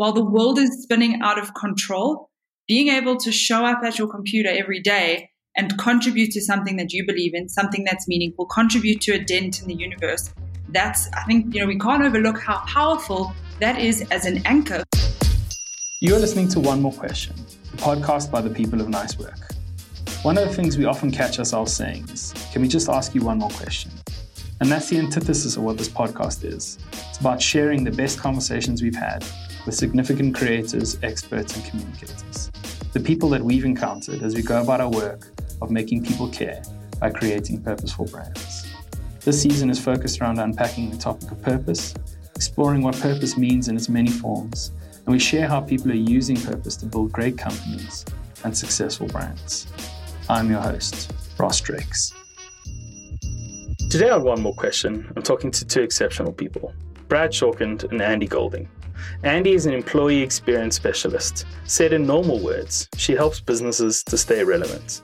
while 0.00 0.14
the 0.14 0.24
world 0.24 0.58
is 0.58 0.82
spinning 0.82 1.20
out 1.20 1.38
of 1.38 1.52
control, 1.52 2.30
being 2.66 2.88
able 2.88 3.18
to 3.18 3.30
show 3.30 3.66
up 3.66 3.82
at 3.84 3.98
your 3.98 4.08
computer 4.08 4.48
every 4.48 4.80
day 4.80 5.28
and 5.58 5.76
contribute 5.76 6.30
to 6.30 6.40
something 6.40 6.78
that 6.78 6.90
you 6.90 7.04
believe 7.06 7.34
in, 7.34 7.50
something 7.50 7.84
that's 7.84 8.08
meaningful, 8.08 8.46
contribute 8.46 9.02
to 9.02 9.12
a 9.12 9.22
dent 9.22 9.60
in 9.60 9.68
the 9.68 9.74
universe. 9.74 10.32
That's, 10.70 11.10
I 11.12 11.24
think, 11.24 11.54
you 11.54 11.60
know, 11.60 11.66
we 11.66 11.78
can't 11.78 12.02
overlook 12.02 12.40
how 12.40 12.64
powerful 12.64 13.34
that 13.58 13.78
is 13.78 14.00
as 14.10 14.24
an 14.24 14.40
anchor. 14.46 14.84
You're 16.00 16.18
listening 16.18 16.48
to 16.48 16.60
One 16.60 16.80
More 16.80 16.94
Question, 16.94 17.34
a 17.74 17.76
podcast 17.76 18.30
by 18.30 18.40
the 18.40 18.48
people 18.48 18.80
of 18.80 18.88
Nice 18.88 19.18
Work. 19.18 19.52
One 20.22 20.38
of 20.38 20.48
the 20.48 20.54
things 20.54 20.78
we 20.78 20.86
often 20.86 21.10
catch 21.10 21.38
ourselves 21.38 21.74
saying 21.74 22.08
is, 22.08 22.32
can 22.54 22.62
we 22.62 22.68
just 22.68 22.88
ask 22.88 23.14
you 23.14 23.20
one 23.20 23.36
more 23.36 23.50
question? 23.50 23.90
And 24.60 24.72
that's 24.72 24.88
the 24.88 24.96
antithesis 24.96 25.58
of 25.58 25.62
what 25.62 25.76
this 25.76 25.90
podcast 25.90 26.42
is. 26.42 26.78
It's 27.10 27.20
about 27.20 27.42
sharing 27.42 27.84
the 27.84 27.90
best 27.90 28.18
conversations 28.18 28.80
we've 28.80 28.96
had 28.96 29.26
with 29.70 29.78
significant 29.78 30.34
creators, 30.34 30.98
experts, 31.04 31.54
and 31.54 31.64
communicators. 31.64 32.50
The 32.92 32.98
people 32.98 33.28
that 33.28 33.40
we've 33.40 33.64
encountered 33.64 34.20
as 34.20 34.34
we 34.34 34.42
go 34.42 34.60
about 34.60 34.80
our 34.80 34.90
work 34.90 35.28
of 35.62 35.70
making 35.70 36.04
people 36.04 36.28
care 36.28 36.60
by 36.98 37.10
creating 37.10 37.62
purposeful 37.62 38.06
brands. 38.06 38.66
This 39.20 39.40
season 39.40 39.70
is 39.70 39.78
focused 39.78 40.20
around 40.20 40.40
unpacking 40.40 40.90
the 40.90 40.96
topic 40.96 41.30
of 41.30 41.40
purpose, 41.42 41.94
exploring 42.34 42.82
what 42.82 42.98
purpose 42.98 43.36
means 43.36 43.68
in 43.68 43.76
its 43.76 43.88
many 43.88 44.10
forms, 44.10 44.72
and 45.06 45.12
we 45.12 45.20
share 45.20 45.46
how 45.46 45.60
people 45.60 45.92
are 45.92 46.06
using 46.16 46.36
purpose 46.36 46.74
to 46.78 46.86
build 46.86 47.12
great 47.12 47.38
companies 47.38 48.04
and 48.42 48.56
successful 48.56 49.06
brands. 49.06 49.68
I'm 50.28 50.50
your 50.50 50.62
host, 50.62 51.12
Ross 51.38 51.60
Drakes. 51.60 52.12
Today 53.88 54.10
on 54.10 54.24
One 54.24 54.42
More 54.42 54.54
Question, 54.54 55.12
I'm 55.14 55.22
talking 55.22 55.52
to 55.52 55.64
two 55.64 55.82
exceptional 55.82 56.32
people, 56.32 56.74
Brad 57.10 57.32
Shorkend 57.32 57.90
and 57.90 58.00
Andy 58.00 58.28
Golding. 58.28 58.68
Andy 59.24 59.52
is 59.54 59.66
an 59.66 59.74
employee 59.74 60.22
experience 60.22 60.76
specialist. 60.76 61.44
Said 61.64 61.92
in 61.92 62.06
normal 62.06 62.38
words, 62.38 62.88
she 62.96 63.14
helps 63.14 63.40
businesses 63.40 64.04
to 64.04 64.16
stay 64.16 64.44
relevant. 64.44 65.02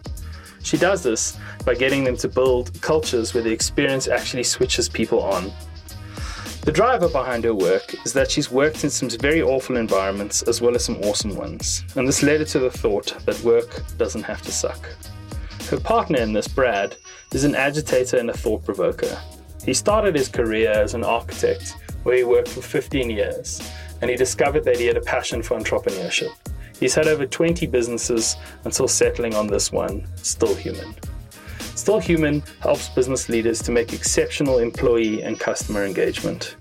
She 0.62 0.76
does 0.76 1.02
this 1.02 1.36
by 1.64 1.74
getting 1.74 2.04
them 2.04 2.16
to 2.18 2.28
build 2.28 2.80
cultures 2.80 3.34
where 3.34 3.42
the 3.42 3.50
experience 3.50 4.06
actually 4.06 4.44
switches 4.44 4.88
people 4.88 5.20
on. 5.20 5.50
The 6.60 6.70
driver 6.70 7.08
behind 7.08 7.42
her 7.42 7.54
work 7.54 7.94
is 8.06 8.12
that 8.12 8.30
she's 8.30 8.52
worked 8.52 8.84
in 8.84 8.90
some 8.90 9.08
very 9.10 9.42
awful 9.42 9.76
environments 9.76 10.42
as 10.42 10.60
well 10.60 10.76
as 10.76 10.84
some 10.84 11.00
awesome 11.02 11.34
ones, 11.34 11.84
and 11.96 12.06
this 12.06 12.22
led 12.22 12.38
her 12.38 12.46
to 12.46 12.60
the 12.60 12.70
thought 12.70 13.16
that 13.26 13.40
work 13.42 13.82
doesn't 13.98 14.22
have 14.22 14.42
to 14.42 14.52
suck. 14.52 14.88
Her 15.70 15.80
partner 15.80 16.20
in 16.20 16.32
this, 16.32 16.46
Brad, 16.46 16.96
is 17.32 17.42
an 17.42 17.56
agitator 17.56 18.18
and 18.18 18.30
a 18.30 18.36
thought 18.36 18.64
provoker. 18.64 19.20
He 19.64 19.74
started 19.74 20.14
his 20.14 20.28
career 20.28 20.70
as 20.70 20.94
an 20.94 21.02
architect, 21.02 21.74
where 22.06 22.16
he 22.18 22.22
worked 22.22 22.48
for 22.48 22.62
15 22.62 23.10
years, 23.10 23.60
and 24.00 24.08
he 24.08 24.16
discovered 24.16 24.62
that 24.62 24.78
he 24.78 24.86
had 24.86 24.96
a 24.96 25.00
passion 25.00 25.42
for 25.42 25.58
entrepreneurship. 25.58 26.30
He's 26.78 26.94
had 26.94 27.08
over 27.08 27.26
20 27.26 27.66
businesses 27.66 28.36
until 28.62 28.86
settling 28.86 29.34
on 29.34 29.48
this 29.48 29.72
one, 29.72 30.06
Still 30.14 30.54
Human. 30.54 30.94
Still 31.58 31.98
Human 31.98 32.44
helps 32.60 32.88
business 32.90 33.28
leaders 33.28 33.60
to 33.62 33.72
make 33.72 33.92
exceptional 33.92 34.60
employee 34.60 35.24
and 35.24 35.40
customer 35.40 35.84
engagement. 35.84 36.54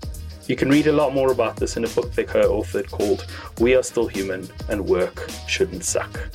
You 0.48 0.56
can 0.56 0.68
read 0.68 0.88
a 0.88 0.92
lot 0.92 1.14
more 1.14 1.30
about 1.30 1.54
this 1.54 1.76
in 1.76 1.84
a 1.84 1.88
book 1.88 2.12
they 2.12 2.24
co 2.24 2.40
authored 2.60 2.90
called 2.90 3.26
We 3.60 3.76
Are 3.76 3.84
Still 3.84 4.08
Human 4.08 4.48
and 4.68 4.84
Work 4.84 5.28
Shouldn't 5.46 5.84
Suck. 5.84 6.28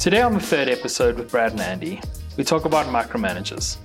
Today, 0.00 0.22
on 0.22 0.32
the 0.32 0.40
third 0.40 0.70
episode 0.70 1.16
with 1.16 1.30
Brad 1.30 1.52
and 1.52 1.60
Andy, 1.60 2.00
we 2.38 2.44
talk 2.44 2.64
about 2.64 2.86
micromanagers, 2.86 3.76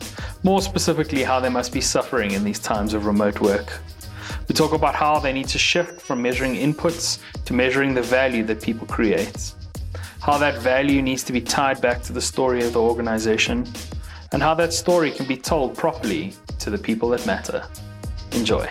more 0.43 0.61
specifically, 0.61 1.21
how 1.21 1.41
they 1.41 1.49
must 1.49 1.73
be 1.73 1.81
suffering 1.81 2.31
in 2.31 2.45
these 2.45 2.59
times 2.59 2.93
of 2.93 3.05
remote 3.05 3.41
work. 3.41 3.81
We 4.47 4.55
talk 4.55 4.71
about 4.71 4.95
how 4.95 5.19
they 5.19 5.33
need 5.33 5.49
to 5.49 5.59
shift 5.59 5.99
from 5.99 6.21
measuring 6.21 6.55
inputs 6.55 7.19
to 7.43 7.53
measuring 7.53 7.93
the 7.93 8.01
value 8.01 8.45
that 8.45 8.61
people 8.61 8.87
create, 8.87 9.53
how 10.21 10.37
that 10.37 10.59
value 10.59 11.01
needs 11.01 11.21
to 11.23 11.33
be 11.33 11.41
tied 11.41 11.81
back 11.81 12.01
to 12.03 12.13
the 12.13 12.21
story 12.21 12.63
of 12.63 12.71
the 12.71 12.81
organization, 12.81 13.67
and 14.31 14.41
how 14.41 14.53
that 14.53 14.71
story 14.71 15.11
can 15.11 15.27
be 15.27 15.35
told 15.35 15.75
properly 15.75 16.33
to 16.59 16.69
the 16.69 16.77
people 16.77 17.09
that 17.09 17.25
matter. 17.25 17.67
Enjoy. 18.31 18.65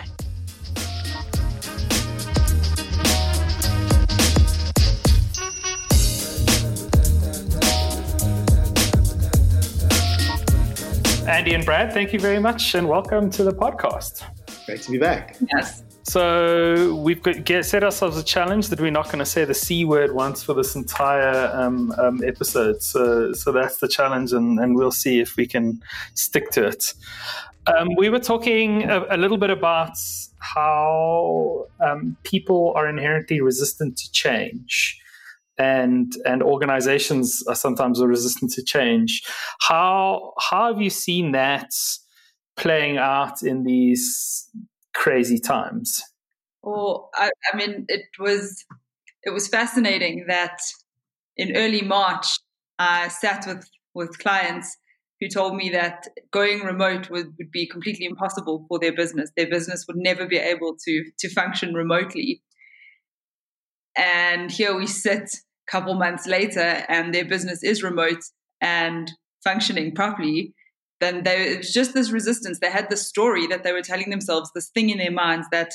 Andy 11.27 11.53
and 11.53 11.63
Brad, 11.63 11.93
thank 11.93 12.13
you 12.13 12.19
very 12.19 12.39
much 12.39 12.73
and 12.73 12.89
welcome 12.89 13.29
to 13.29 13.43
the 13.43 13.51
podcast. 13.53 14.23
Great 14.67 14.81
to 14.81 14.91
be 14.91 14.97
back. 14.97 15.37
Yes. 15.53 15.81
So 16.03 16.95
we've 16.95 17.23
got, 17.23 17.45
get, 17.45 17.65
set 17.65 17.85
ourselves 17.85 18.17
a 18.17 18.23
challenge 18.23 18.67
that 18.67 18.81
we're 18.81 18.91
not 18.91 19.05
going 19.05 19.19
to 19.19 19.25
say 19.25 19.45
the 19.45 19.53
c 19.53 19.85
word 19.85 20.13
once 20.13 20.43
for 20.43 20.53
this 20.53 20.75
entire 20.75 21.49
um, 21.53 21.93
um, 21.97 22.21
episode. 22.21 22.83
So, 22.83 23.31
so 23.31 23.53
that's 23.53 23.77
the 23.77 23.87
challenge, 23.87 24.33
and, 24.33 24.59
and 24.59 24.75
we'll 24.75 24.91
see 24.91 25.21
if 25.21 25.37
we 25.37 25.47
can 25.47 25.81
stick 26.15 26.49
to 26.51 26.67
it. 26.67 26.93
Um, 27.65 27.95
we 27.97 28.09
were 28.09 28.19
talking 28.19 28.83
a, 28.83 29.05
a, 29.09 29.15
little 29.15 29.37
bit 29.37 29.51
about 29.51 29.97
how 30.39 31.67
um, 31.79 32.17
people 32.23 32.73
are 32.75 32.89
inherently 32.89 33.39
resistant 33.39 33.97
to 33.97 34.11
change. 34.11 34.99
And 35.57 36.13
and 36.25 36.43
organizations 36.43 37.41
are 37.47 37.55
sometimes 37.55 38.03
resistant 38.03 38.51
to 38.51 38.63
change. 38.63 39.23
How 39.61 40.33
how 40.39 40.71
have 40.71 40.81
you 40.81 40.89
seen 40.89 41.31
that 41.31 41.71
playing 42.57 42.97
out 42.97 43.43
in 43.43 43.63
these 43.63 44.49
crazy 44.93 45.39
times? 45.39 46.01
Well, 46.63 47.09
I, 47.15 47.29
I 47.53 47.57
mean, 47.57 47.85
it 47.87 48.05
was 48.19 48.65
it 49.23 49.29
was 49.29 49.47
fascinating 49.47 50.25
that 50.27 50.59
in 51.37 51.55
early 51.55 51.81
March, 51.81 52.27
I 52.79 53.07
sat 53.07 53.45
with 53.47 53.69
with 53.93 54.17
clients 54.19 54.77
who 55.19 55.27
told 55.27 55.55
me 55.55 55.69
that 55.69 56.07
going 56.31 56.61
remote 56.61 57.09
would, 57.09 57.33
would 57.37 57.51
be 57.51 57.67
completely 57.67 58.05
impossible 58.05 58.65
for 58.67 58.79
their 58.79 58.93
business. 58.93 59.31
Their 59.35 59.49
business 59.49 59.85
would 59.87 59.97
never 59.97 60.25
be 60.25 60.37
able 60.37 60.75
to 60.85 61.05
to 61.19 61.29
function 61.29 61.73
remotely. 61.73 62.41
And 63.95 64.51
here 64.51 64.75
we 64.75 64.87
sit 64.87 65.29
a 65.67 65.71
couple 65.71 65.93
months 65.95 66.27
later, 66.27 66.85
and 66.89 67.13
their 67.13 67.25
business 67.25 67.63
is 67.63 67.81
remote 67.83 68.23
and 68.61 69.11
functioning 69.43 69.93
properly 69.93 70.53
then 70.99 71.23
there 71.23 71.41
it 71.41 71.57
was 71.59 71.73
just 71.73 71.93
this 71.93 72.11
resistance. 72.11 72.59
They 72.59 72.71
had 72.71 72.89
this 72.89 73.07
story 73.07 73.47
that 73.47 73.63
they 73.63 73.71
were 73.71 73.81
telling 73.81 74.09
themselves, 74.09 74.51
this 74.53 74.69
thing 74.69 74.89
in 74.89 74.97
their 74.97 75.11
minds 75.11 75.47
that 75.51 75.71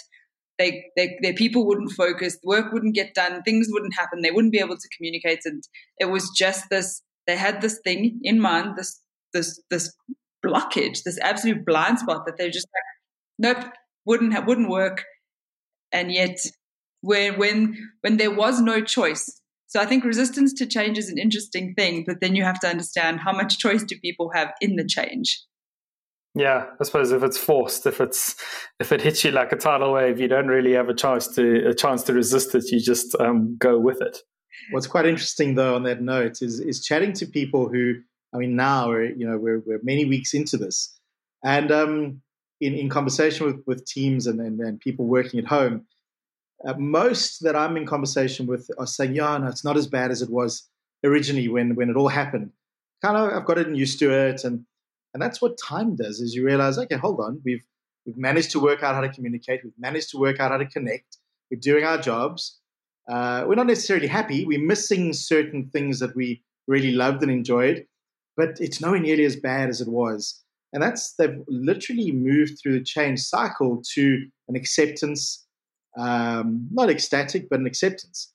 they, 0.59 0.85
they 0.97 1.19
their 1.23 1.35
people 1.35 1.67
wouldn't 1.67 1.93
focus, 1.93 2.39
work 2.45 2.73
wouldn't 2.73 2.95
get 2.95 3.15
done, 3.15 3.43
things 3.43 3.69
wouldn't 3.71 3.95
happen, 3.95 4.23
they 4.23 4.31
wouldn't 4.31 4.53
be 4.53 4.61
able 4.61 4.77
to 4.77 4.89
communicate, 4.97 5.41
and 5.45 5.63
it 5.99 6.07
was 6.07 6.31
just 6.37 6.69
this. 6.71 7.03
They 7.27 7.37
had 7.37 7.61
this 7.61 7.81
thing 7.85 8.21
in 8.23 8.41
mind, 8.41 8.77
this 8.77 9.01
this 9.33 9.61
this 9.71 9.95
blockage, 10.45 11.05
this 11.05 11.19
absolute 11.21 11.65
blind 11.65 12.01
spot 12.01 12.27
that 12.27 12.37
they're 12.37 12.51
just 12.51 12.69
like, 13.39 13.57
nope, 13.57 13.73
wouldn't 14.05 14.47
wouldn't 14.47 14.69
work, 14.71 15.05
and 15.93 16.13
yet 16.13 16.39
when 17.01 17.39
when 17.39 17.77
when 18.01 18.17
there 18.17 18.35
was 18.35 18.61
no 18.61 18.81
choice 18.81 19.42
so 19.73 19.81
I 19.81 19.87
think 19.87 20.05
resistance 20.05 20.53
to 20.53 20.67
change 20.67 20.99
is 20.99 21.09
an 21.09 21.17
interesting 21.17 21.73
thing, 21.73 22.05
but 22.07 22.21
then 22.21 22.37
you 22.37 22.45
have 22.45 22.61
to 22.61 22.69
understand 22.69 23.21
how 23.21 23.33
much 23.33 23.59
choice 23.59 23.83
do 23.83 23.99
people 23.99 24.31
have 24.35 24.53
in 24.61 24.77
the 24.77 24.85
change. 24.85 25.43
Yeah, 26.35 26.67
I 26.79 26.85
suppose 26.85 27.11
if 27.11 27.23
it's 27.23 27.39
forced, 27.39 27.87
if 27.87 27.99
it's 27.99 28.37
if 28.81 28.93
it 28.93 29.01
hits 29.01 29.25
you 29.25 29.31
like 29.31 29.51
a 29.51 29.57
tidal 29.57 29.95
wave, 29.95 30.21
you 30.21 30.29
don't 30.29 30.49
really 30.49 30.75
have 30.75 30.91
a 30.91 30.95
chance 30.95 31.27
to 31.37 31.67
a 31.67 31.73
chance 31.73 32.03
to 32.03 32.13
resist 32.13 32.55
it. 32.55 32.71
You 32.71 32.81
just 32.81 33.19
um, 33.19 33.57
go 33.57 33.79
with 33.79 34.03
it. 34.03 34.19
What's 34.73 34.87
quite 34.87 35.07
interesting, 35.07 35.55
though, 35.55 35.75
on 35.75 35.85
that 35.85 36.03
note, 36.03 36.43
is 36.43 36.61
is 36.61 36.85
chatting 36.85 37.15
to 37.15 37.25
people 37.25 37.71
who, 37.71 37.95
I 38.35 38.37
mean, 38.37 38.55
now 38.55 38.89
we're 38.89 39.07
you 39.07 39.27
know 39.27 39.39
we're, 39.39 39.61
we're 39.61 39.81
many 39.83 40.05
weeks 40.05 40.35
into 40.35 40.59
this, 40.59 40.95
and 41.43 41.73
um, 41.73 42.21
in 42.61 42.75
in 42.75 42.91
conversation 42.91 43.47
with 43.47 43.63
with 43.67 43.87
teams 43.87 44.27
and, 44.27 44.39
and, 44.39 44.61
and 44.61 44.81
people 44.81 45.07
working 45.07 45.41
at 45.41 45.47
home, 45.47 45.87
uh, 46.67 46.75
most 46.79 47.43
that 47.45 47.57
I'm 47.57 47.77
in 47.77 47.87
conversation 47.87 48.47
with 48.47 48.69
are 48.79 48.87
saying, 48.87 49.15
yeah, 49.15 49.37
no, 49.39 49.49
it's 49.49 49.65
not 49.65 49.77
as 49.77 49.87
bad 49.87 50.11
as 50.11 50.23
it 50.23 50.31
was 50.31 50.69
originally 51.05 51.49
when, 51.49 51.75
when 51.75 51.91
it 51.91 51.97
all 51.97 52.09
happened. 52.09 52.51
Kind 53.03 53.17
of, 53.17 53.33
I've 53.33 53.47
gotten 53.47 53.75
used 53.75 53.99
to 53.99 54.11
it. 54.11 54.45
And, 54.45 54.65
and 55.13 55.23
that's 55.23 55.43
what 55.43 55.59
time 55.59 55.97
does 55.97 56.21
is 56.21 56.35
you 56.35 56.45
realize, 56.45 56.79
okay, 56.79 56.97
hold 56.97 57.21
on. 57.21 57.41
We've, 57.45 57.65
we've 58.07 58.17
managed 58.17 58.53
to 58.53 58.61
work 58.61 58.83
out 58.83 58.95
how 58.95 59.01
to 59.01 59.09
communicate. 59.09 59.61
We've 59.65 59.73
managed 59.79 60.11
to 60.11 60.19
work 60.19 60.41
out 60.41 60.53
how 60.53 60.59
to 60.59 60.67
connect. 60.67 61.19
We're 61.51 61.61
doing 61.61 61.85
our 61.85 61.99
jobs. 61.99 62.59
Uh, 63.11 63.45
we're 63.47 63.57
not 63.57 63.67
necessarily 63.67 64.07
happy. 64.07 64.45
We're 64.45 64.65
missing 64.65 65.13
certain 65.13 65.69
things 65.71 65.99
that 65.99 66.15
we 66.15 66.43
really 66.69 66.93
loved 66.93 67.23
and 67.23 67.33
enjoyed, 67.33 67.85
but 68.37 68.61
it's 68.61 68.81
nowhere 68.81 69.01
nearly 69.01 69.25
as 69.25 69.35
bad 69.37 69.69
as 69.69 69.81
it 69.81 69.89
was. 69.89 70.41
And 70.73 70.83
that's, 70.83 71.15
they've 71.15 71.43
literally 71.49 72.13
moved 72.13 72.61
through 72.63 72.79
the 72.79 72.85
change 72.85 73.21
cycle 73.21 73.83
to 73.95 74.25
an 74.49 74.57
acceptance 74.57 75.42
um, 75.97 76.69
not 76.71 76.91
ecstatic, 76.91 77.49
but 77.49 77.61
an 77.61 77.67
acceptance. 77.67 78.33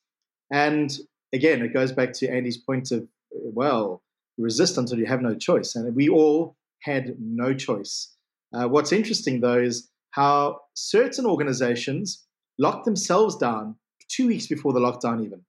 And 0.52 0.96
again, 1.34 1.62
it 1.62 1.74
goes 1.74 1.92
back 1.92 2.14
to 2.14 2.30
Andy's 2.30 2.58
point 2.58 2.92
of, 2.92 3.08
well, 3.32 4.02
resist 4.38 4.78
until 4.78 5.00
you 5.00 5.06
have 5.06 5.22
no 5.22 5.36
choice. 5.36 5.76
And 5.76 5.96
we 5.96 6.10
all 6.10 6.56
had 6.84 7.16
no 7.20 7.54
choice. 7.54 8.14
Uh, 8.54 8.68
what's 8.68 8.92
interesting, 8.92 9.42
though, 9.42 9.60
is 9.60 9.90
how 10.12 10.62
certain 10.74 11.26
organizations 11.26 12.26
locked 12.58 12.86
themselves 12.86 13.36
down 13.36 13.76
two 14.10 14.28
weeks 14.28 14.48
before 14.48 14.74
the 14.74 14.80
lockdown, 14.80 15.26
even. 15.26 15.42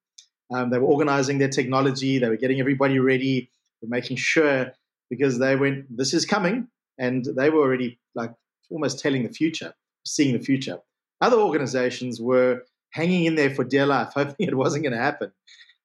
Um, 0.52 0.70
they 0.70 0.78
were 0.78 0.86
organizing 0.86 1.38
their 1.38 1.48
technology, 1.48 2.18
they 2.18 2.28
were 2.28 2.36
getting 2.36 2.58
everybody 2.58 2.98
ready, 2.98 3.50
were 3.82 3.88
making 3.88 4.16
sure 4.16 4.72
because 5.10 5.38
they 5.38 5.56
went, 5.56 5.96
this 5.96 6.12
is 6.14 6.24
coming. 6.24 6.68
And 6.98 7.24
they 7.24 7.50
were 7.50 7.60
already 7.60 8.00
like 8.14 8.32
almost 8.70 8.98
telling 8.98 9.22
the 9.22 9.28
future, 9.28 9.74
seeing 10.04 10.36
the 10.36 10.44
future. 10.44 10.78
Other 11.20 11.38
organizations 11.38 12.20
were 12.20 12.62
hanging 12.90 13.24
in 13.24 13.34
there 13.34 13.54
for 13.54 13.64
dear 13.64 13.86
life, 13.86 14.12
hoping 14.14 14.48
it 14.48 14.56
wasn't 14.56 14.84
going 14.84 14.92
to 14.92 15.02
happen. 15.02 15.32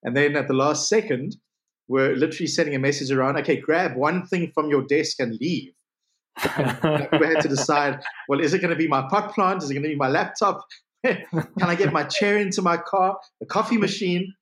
And 0.03 0.15
then 0.15 0.35
at 0.35 0.47
the 0.47 0.53
last 0.53 0.89
second, 0.89 1.38
were 1.88 2.15
literally 2.15 2.47
sending 2.47 2.75
a 2.75 2.80
message 2.80 3.12
around, 3.12 3.38
okay, 3.38 3.57
grab 3.57 3.95
one 3.95 4.25
thing 4.25 4.51
from 4.53 4.69
your 4.69 4.83
desk 4.83 5.19
and 5.19 5.38
leave. 5.39 5.74
and 6.57 7.07
we 7.19 7.27
had 7.27 7.41
to 7.41 7.50
decide, 7.50 8.01
well, 8.27 8.39
is 8.39 8.53
it 8.53 8.59
going 8.59 8.69
to 8.69 8.75
be 8.75 8.88
my 8.88 9.01
pot 9.09 9.33
plant? 9.33 9.62
Is 9.63 9.69
it 9.69 9.74
going 9.74 9.83
to 9.83 9.89
be 9.89 9.95
my 9.95 10.07
laptop? 10.07 10.65
Can 11.06 11.44
I 11.59 11.75
get 11.75 11.91
my 11.91 12.03
chair 12.03 12.38
into 12.38 12.62
my 12.62 12.77
car, 12.77 13.18
the 13.39 13.45
coffee 13.45 13.77
machine? 13.77 14.33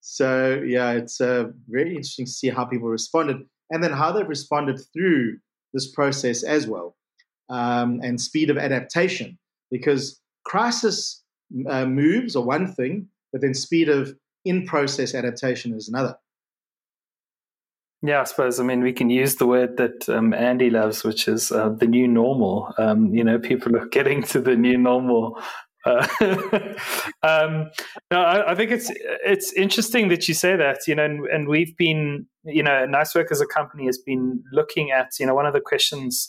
So 0.00 0.62
yeah, 0.66 0.92
it's 0.92 1.20
uh, 1.20 1.46
very 1.66 1.90
interesting 1.90 2.26
to 2.26 2.30
see 2.30 2.50
how 2.50 2.66
people 2.66 2.88
responded, 2.88 3.38
and 3.70 3.82
then 3.82 3.92
how 3.92 4.12
they've 4.12 4.28
responded 4.28 4.78
through 4.92 5.38
this 5.72 5.90
process 5.90 6.42
as 6.42 6.66
well, 6.66 6.94
um, 7.48 8.00
and 8.02 8.20
speed 8.20 8.50
of 8.50 8.58
adaptation. 8.58 9.38
Because 9.70 10.20
crisis 10.44 11.22
uh, 11.68 11.86
moves 11.86 12.36
are 12.36 12.44
one 12.44 12.72
thing, 12.72 13.08
but 13.32 13.40
then 13.40 13.54
speed 13.54 13.88
of 13.88 14.14
in-process 14.44 15.14
adaptation 15.14 15.74
is 15.74 15.88
another. 15.88 16.16
Yeah, 18.02 18.20
I 18.20 18.24
suppose. 18.24 18.60
I 18.60 18.64
mean, 18.64 18.82
we 18.82 18.92
can 18.92 19.08
use 19.08 19.36
the 19.36 19.46
word 19.46 19.78
that 19.78 20.06
um, 20.10 20.34
Andy 20.34 20.68
loves, 20.68 21.04
which 21.04 21.26
is 21.26 21.50
uh, 21.50 21.70
the 21.70 21.86
new 21.86 22.06
normal. 22.06 22.74
Um, 22.76 23.14
you 23.14 23.24
know, 23.24 23.38
people 23.38 23.74
are 23.76 23.86
getting 23.86 24.22
to 24.24 24.40
the 24.40 24.56
new 24.56 24.76
normal 24.76 25.40
uh, 25.84 26.06
um, 27.22 27.70
no, 28.10 28.20
I, 28.20 28.52
I, 28.52 28.54
think 28.54 28.70
it's 28.70 28.90
it's 29.24 29.52
interesting 29.52 30.08
that 30.08 30.26
you 30.28 30.34
say 30.34 30.56
that. 30.56 30.78
You 30.86 30.94
know, 30.94 31.04
and, 31.04 31.26
and 31.26 31.48
we've 31.48 31.76
been, 31.76 32.26
you 32.44 32.62
know, 32.62 32.86
Nice 32.86 33.14
Work 33.14 33.30
as 33.30 33.40
a 33.40 33.46
company 33.46 33.86
has 33.86 33.98
been 33.98 34.42
looking 34.52 34.90
at. 34.90 35.12
You 35.20 35.26
know, 35.26 35.34
one 35.34 35.46
of 35.46 35.52
the 35.52 35.60
questions 35.60 36.28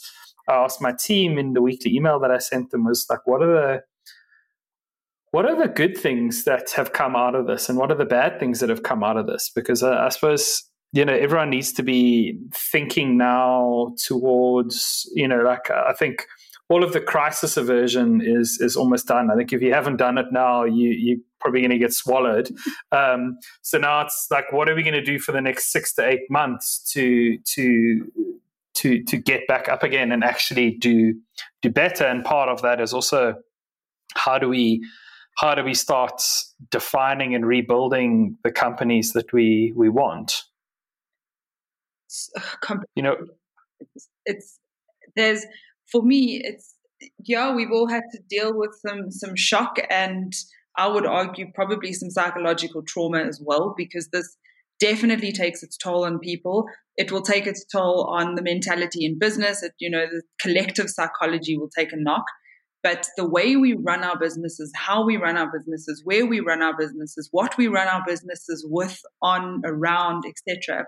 I 0.50 0.56
asked 0.56 0.82
my 0.82 0.92
team 0.92 1.38
in 1.38 1.54
the 1.54 1.62
weekly 1.62 1.96
email 1.96 2.20
that 2.20 2.32
I 2.32 2.40
sent 2.40 2.72
them 2.72 2.86
was 2.86 3.06
like, 3.10 3.26
what 3.26 3.42
are 3.42 3.48
the 3.48 3.84
what 5.36 5.46
are 5.46 5.62
the 5.62 5.68
good 5.68 5.98
things 5.98 6.46
that 6.46 6.72
have 6.72 6.94
come 6.94 7.14
out 7.14 7.36
of 7.36 7.46
this, 7.46 7.68
and 7.68 7.78
what 7.78 7.92
are 7.92 7.98
the 7.98 8.06
bad 8.06 8.40
things 8.40 8.62
that 8.62 8.70
have 8.70 8.84
come 8.84 9.04
out 9.04 9.18
of 9.18 9.28
this? 9.28 9.52
Because 9.54 9.84
I 9.84 10.08
suppose 10.08 10.64
you 10.94 11.04
know 11.04 11.14
everyone 11.14 11.50
needs 11.50 11.74
to 11.74 11.84
be 11.84 12.40
thinking 12.54 13.18
now 13.18 13.94
towards 14.02 15.12
you 15.14 15.28
know 15.28 15.42
like 15.42 15.70
I 15.70 15.92
think 15.92 16.26
all 16.70 16.86
of 16.86 16.94
the 16.94 17.02
crisis 17.02 17.58
aversion 17.58 18.22
is 18.24 18.60
is 18.62 18.78
almost 18.78 19.08
done. 19.08 19.30
I 19.30 19.36
think 19.36 19.52
if 19.52 19.62
you 19.62 19.74
haven't 19.74 19.98
done 19.98 20.18
it 20.18 20.28
now, 20.32 20.64
you 20.64 20.92
you're 20.92 21.20
probably 21.42 21.60
going 21.60 21.72
to 21.72 21.80
get 21.80 21.92
swallowed. 21.92 22.50
Um, 22.94 23.38
so 23.62 23.78
now 23.78 24.04
it's 24.04 24.28
like, 24.32 24.54
what 24.54 24.70
are 24.70 24.76
we 24.76 24.84
going 24.84 24.94
to 24.94 25.04
do 25.04 25.20
for 25.20 25.34
the 25.34 25.42
next 25.42 25.70
six 25.70 25.94
to 25.96 26.08
eight 26.08 26.30
months 26.30 26.80
to 26.94 27.38
to 27.40 28.10
to 28.76 29.04
to 29.04 29.18
get 29.18 29.46
back 29.48 29.68
up 29.68 29.84
again 29.84 30.14
and 30.14 30.24
actually 30.24 30.72
do 30.72 31.14
do 31.62 31.70
better? 31.70 32.06
And 32.06 32.24
part 32.24 32.48
of 32.48 32.62
that 32.62 32.80
is 32.80 32.94
also 32.94 33.36
how 34.14 34.40
do 34.40 34.48
we 34.48 34.82
how 35.38 35.54
do 35.54 35.64
we 35.64 35.74
start 35.74 36.22
defining 36.72 37.36
and 37.36 37.46
rebuilding 37.46 38.38
the 38.44 38.52
companies 38.52 39.14
that 39.14 39.32
we 39.34 39.74
we 39.76 39.90
want? 39.90 40.44
Uh, 42.70 42.78
you 42.96 43.04
know, 43.04 43.16
it's, 43.80 44.10
it's 44.26 44.60
there's 45.16 45.46
for 45.92 46.02
me, 46.02 46.42
it's 46.44 46.74
yeah, 47.24 47.54
we've 47.54 47.72
all 47.72 47.88
had 47.88 48.04
to 48.12 48.20
deal 48.30 48.58
with 48.58 48.72
some 48.86 49.12
some 49.12 49.36
shock 49.36 49.78
and 49.90 50.34
I 50.78 50.88
would 50.88 51.06
argue 51.06 51.48
probably 51.54 51.94
some 51.94 52.10
psychological 52.10 52.84
trauma 52.84 53.20
as 53.20 53.42
well 53.44 53.74
because 53.78 54.10
this 54.10 54.36
definitely 54.80 55.32
takes 55.32 55.64
its 55.64 55.78
toll 55.78 56.06
on 56.06 56.20
people. 56.20 56.66
It 56.98 57.12
will 57.12 57.22
take 57.22 57.48
its 57.48 57.66
toll 57.66 58.10
on 58.12 58.36
the 58.36 58.42
mentality 58.42 59.06
in 59.06 59.18
business. 59.18 59.64
It, 59.64 59.74
you 59.80 59.90
know, 59.90 60.06
the 60.06 60.22
collective 60.40 60.90
psychology 60.90 61.58
will 61.58 61.70
take 61.70 61.94
a 61.94 61.98
knock. 61.98 62.26
But 62.86 63.08
the 63.18 63.28
way 63.28 63.56
we 63.56 63.74
run 63.74 64.04
our 64.04 64.16
businesses, 64.16 64.72
how 64.76 65.04
we 65.04 65.18
run 65.18 65.38
our 65.38 65.52
businesses, 65.52 66.04
where 66.04 66.24
we 66.24 66.40
run 66.40 66.62
our 66.62 66.78
businesses, 66.78 67.30
what 67.32 67.58
we 67.58 67.68
run 67.68 67.88
our 67.88 68.04
businesses 68.06 68.64
with, 68.70 69.02
on, 69.24 69.64
around, 69.66 70.24
etc., 70.28 70.86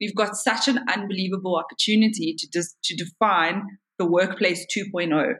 we've 0.00 0.14
got 0.14 0.36
such 0.36 0.68
an 0.68 0.80
unbelievable 0.88 1.56
opportunity 1.56 2.34
to 2.38 2.48
just 2.50 2.82
to 2.84 2.96
define 2.96 3.62
the 3.98 4.06
workplace 4.06 4.64
2.0. 4.74 5.34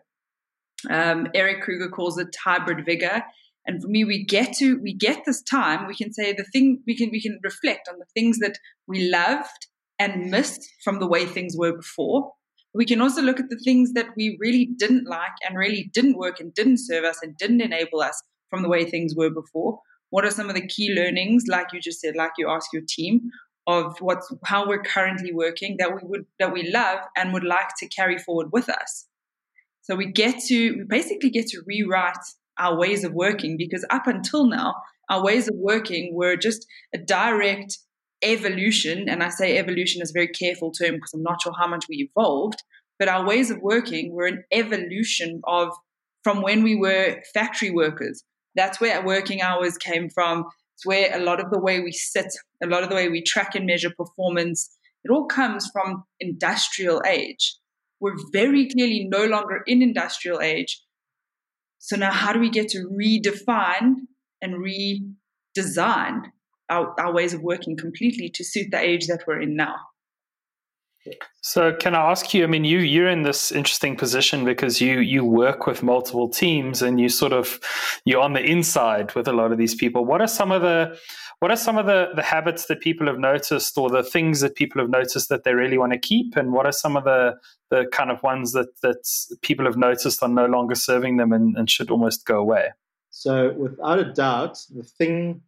Um, 0.90 1.28
Eric 1.34 1.62
Kruger 1.62 1.88
calls 1.88 2.18
it 2.18 2.36
hybrid 2.44 2.84
vigor. 2.84 3.22
And 3.66 3.80
for 3.80 3.88
me, 3.88 4.04
we 4.04 4.26
get 4.26 4.52
to 4.58 4.78
we 4.82 4.92
get 4.92 5.24
this 5.24 5.40
time. 5.40 5.86
We 5.86 5.94
can 5.94 6.12
say 6.12 6.34
the 6.34 6.44
thing 6.44 6.82
we 6.86 6.94
can 6.94 7.08
we 7.10 7.22
can 7.22 7.40
reflect 7.42 7.88
on 7.90 7.98
the 7.98 8.04
things 8.12 8.40
that 8.40 8.58
we 8.86 9.08
loved 9.08 9.68
and 9.98 10.30
missed 10.30 10.68
from 10.84 11.00
the 11.00 11.06
way 11.06 11.24
things 11.24 11.56
were 11.56 11.74
before. 11.74 12.32
We 12.74 12.84
can 12.84 13.00
also 13.00 13.22
look 13.22 13.38
at 13.38 13.50
the 13.50 13.58
things 13.58 13.92
that 13.92 14.08
we 14.16 14.36
really 14.40 14.68
didn't 14.76 15.06
like 15.06 15.32
and 15.46 15.56
really 15.56 15.90
didn't 15.92 16.18
work 16.18 16.40
and 16.40 16.52
didn't 16.54 16.78
serve 16.78 17.04
us 17.04 17.20
and 17.22 17.36
didn't 17.36 17.60
enable 17.60 18.00
us 18.00 18.20
from 18.50 18.62
the 18.62 18.68
way 18.68 18.84
things 18.84 19.14
were 19.14 19.30
before. 19.30 19.78
What 20.10 20.24
are 20.24 20.30
some 20.30 20.48
of 20.48 20.54
the 20.54 20.66
key 20.66 20.92
learnings, 20.94 21.44
like 21.48 21.68
you 21.72 21.80
just 21.80 22.00
said, 22.00 22.16
like 22.16 22.32
you 22.38 22.48
ask 22.48 22.72
your 22.72 22.82
team? 22.88 23.30
of 23.66 23.96
what's 24.00 24.32
how 24.44 24.68
we're 24.68 24.82
currently 24.82 25.32
working 25.32 25.76
that 25.78 25.90
we 25.90 26.00
would 26.02 26.26
that 26.38 26.52
we 26.52 26.70
love 26.70 26.98
and 27.16 27.32
would 27.32 27.44
like 27.44 27.68
to 27.78 27.88
carry 27.88 28.18
forward 28.18 28.48
with 28.52 28.68
us. 28.68 29.06
So 29.82 29.96
we 29.96 30.06
get 30.10 30.38
to 30.48 30.76
we 30.78 30.84
basically 30.84 31.30
get 31.30 31.46
to 31.48 31.62
rewrite 31.66 32.16
our 32.58 32.78
ways 32.78 33.04
of 33.04 33.12
working 33.12 33.56
because 33.56 33.84
up 33.90 34.06
until 34.06 34.46
now 34.46 34.74
our 35.10 35.22
ways 35.22 35.48
of 35.48 35.54
working 35.56 36.14
were 36.14 36.36
just 36.36 36.66
a 36.94 36.98
direct 36.98 37.78
evolution 38.24 39.08
and 39.08 39.22
I 39.22 39.28
say 39.28 39.58
evolution 39.58 40.02
is 40.02 40.10
a 40.10 40.12
very 40.12 40.28
careful 40.28 40.70
term 40.70 40.94
because 40.96 41.12
I'm 41.14 41.22
not 41.22 41.42
sure 41.42 41.52
how 41.58 41.68
much 41.68 41.86
we 41.88 42.10
evolved 42.10 42.62
but 42.98 43.08
our 43.08 43.26
ways 43.26 43.50
of 43.50 43.60
working 43.60 44.12
were 44.12 44.26
an 44.26 44.44
evolution 44.52 45.40
of 45.44 45.68
from 46.22 46.40
when 46.42 46.62
we 46.62 46.74
were 46.76 47.22
factory 47.32 47.70
workers 47.70 48.24
that's 48.54 48.80
where 48.80 49.04
working 49.04 49.42
hours 49.42 49.76
came 49.76 50.08
from 50.08 50.46
it's 50.74 50.84
where 50.84 51.16
a 51.16 51.22
lot 51.22 51.40
of 51.40 51.50
the 51.50 51.58
way 51.58 51.80
we 51.80 51.92
sit, 51.92 52.32
a 52.62 52.66
lot 52.66 52.82
of 52.82 52.88
the 52.88 52.94
way 52.94 53.08
we 53.08 53.22
track 53.22 53.54
and 53.54 53.66
measure 53.66 53.90
performance, 53.96 54.76
it 55.04 55.10
all 55.10 55.26
comes 55.26 55.70
from 55.72 56.04
industrial 56.18 57.02
age. 57.06 57.56
We're 58.00 58.16
very 58.32 58.68
clearly 58.68 59.06
no 59.08 59.24
longer 59.24 59.62
in 59.66 59.82
industrial 59.82 60.40
age. 60.40 60.82
So 61.78 61.96
now 61.96 62.10
how 62.10 62.32
do 62.32 62.40
we 62.40 62.50
get 62.50 62.68
to 62.70 62.88
redefine 62.88 63.94
and 64.42 64.54
redesign 64.54 66.30
our, 66.68 66.98
our 67.00 67.12
ways 67.12 67.34
of 67.34 67.42
working 67.42 67.76
completely 67.76 68.28
to 68.30 68.44
suit 68.44 68.70
the 68.70 68.80
age 68.80 69.06
that 69.06 69.24
we're 69.26 69.40
in 69.40 69.56
now? 69.56 69.76
So, 71.42 71.74
can 71.74 71.94
I 71.94 72.10
ask 72.10 72.32
you? 72.32 72.44
I 72.44 72.46
mean, 72.46 72.64
you 72.64 72.78
you're 72.78 73.08
in 73.08 73.22
this 73.22 73.52
interesting 73.52 73.94
position 73.94 74.46
because 74.46 74.80
you 74.80 75.00
you 75.00 75.22
work 75.22 75.66
with 75.66 75.82
multiple 75.82 76.30
teams 76.30 76.80
and 76.80 76.98
you 76.98 77.10
sort 77.10 77.34
of 77.34 77.60
you're 78.06 78.22
on 78.22 78.32
the 78.32 78.42
inside 78.42 79.14
with 79.14 79.28
a 79.28 79.32
lot 79.32 79.52
of 79.52 79.58
these 79.58 79.74
people. 79.74 80.06
What 80.06 80.22
are 80.22 80.26
some 80.26 80.50
of 80.50 80.62
the 80.62 80.98
what 81.40 81.50
are 81.50 81.56
some 81.56 81.76
of 81.76 81.84
the, 81.84 82.08
the 82.14 82.22
habits 82.22 82.66
that 82.66 82.80
people 82.80 83.06
have 83.06 83.18
noticed 83.18 83.76
or 83.76 83.90
the 83.90 84.02
things 84.02 84.40
that 84.40 84.54
people 84.54 84.80
have 84.80 84.88
noticed 84.88 85.28
that 85.28 85.44
they 85.44 85.52
really 85.52 85.76
want 85.76 85.92
to 85.92 85.98
keep 85.98 86.36
and 86.36 86.52
what 86.52 86.64
are 86.64 86.72
some 86.72 86.96
of 86.96 87.04
the 87.04 87.34
the 87.70 87.86
kind 87.92 88.10
of 88.10 88.22
ones 88.22 88.52
that 88.52 88.80
that 88.80 89.06
people 89.42 89.66
have 89.66 89.76
noticed 89.76 90.22
are 90.22 90.28
no 90.28 90.46
longer 90.46 90.74
serving 90.74 91.18
them 91.18 91.32
and, 91.32 91.54
and 91.56 91.68
should 91.68 91.90
almost 91.90 92.24
go 92.24 92.38
away 92.38 92.68
so 93.10 93.52
without 93.58 93.98
a 93.98 94.10
doubt 94.12 94.58
the 94.74 94.82
thing 94.82 95.42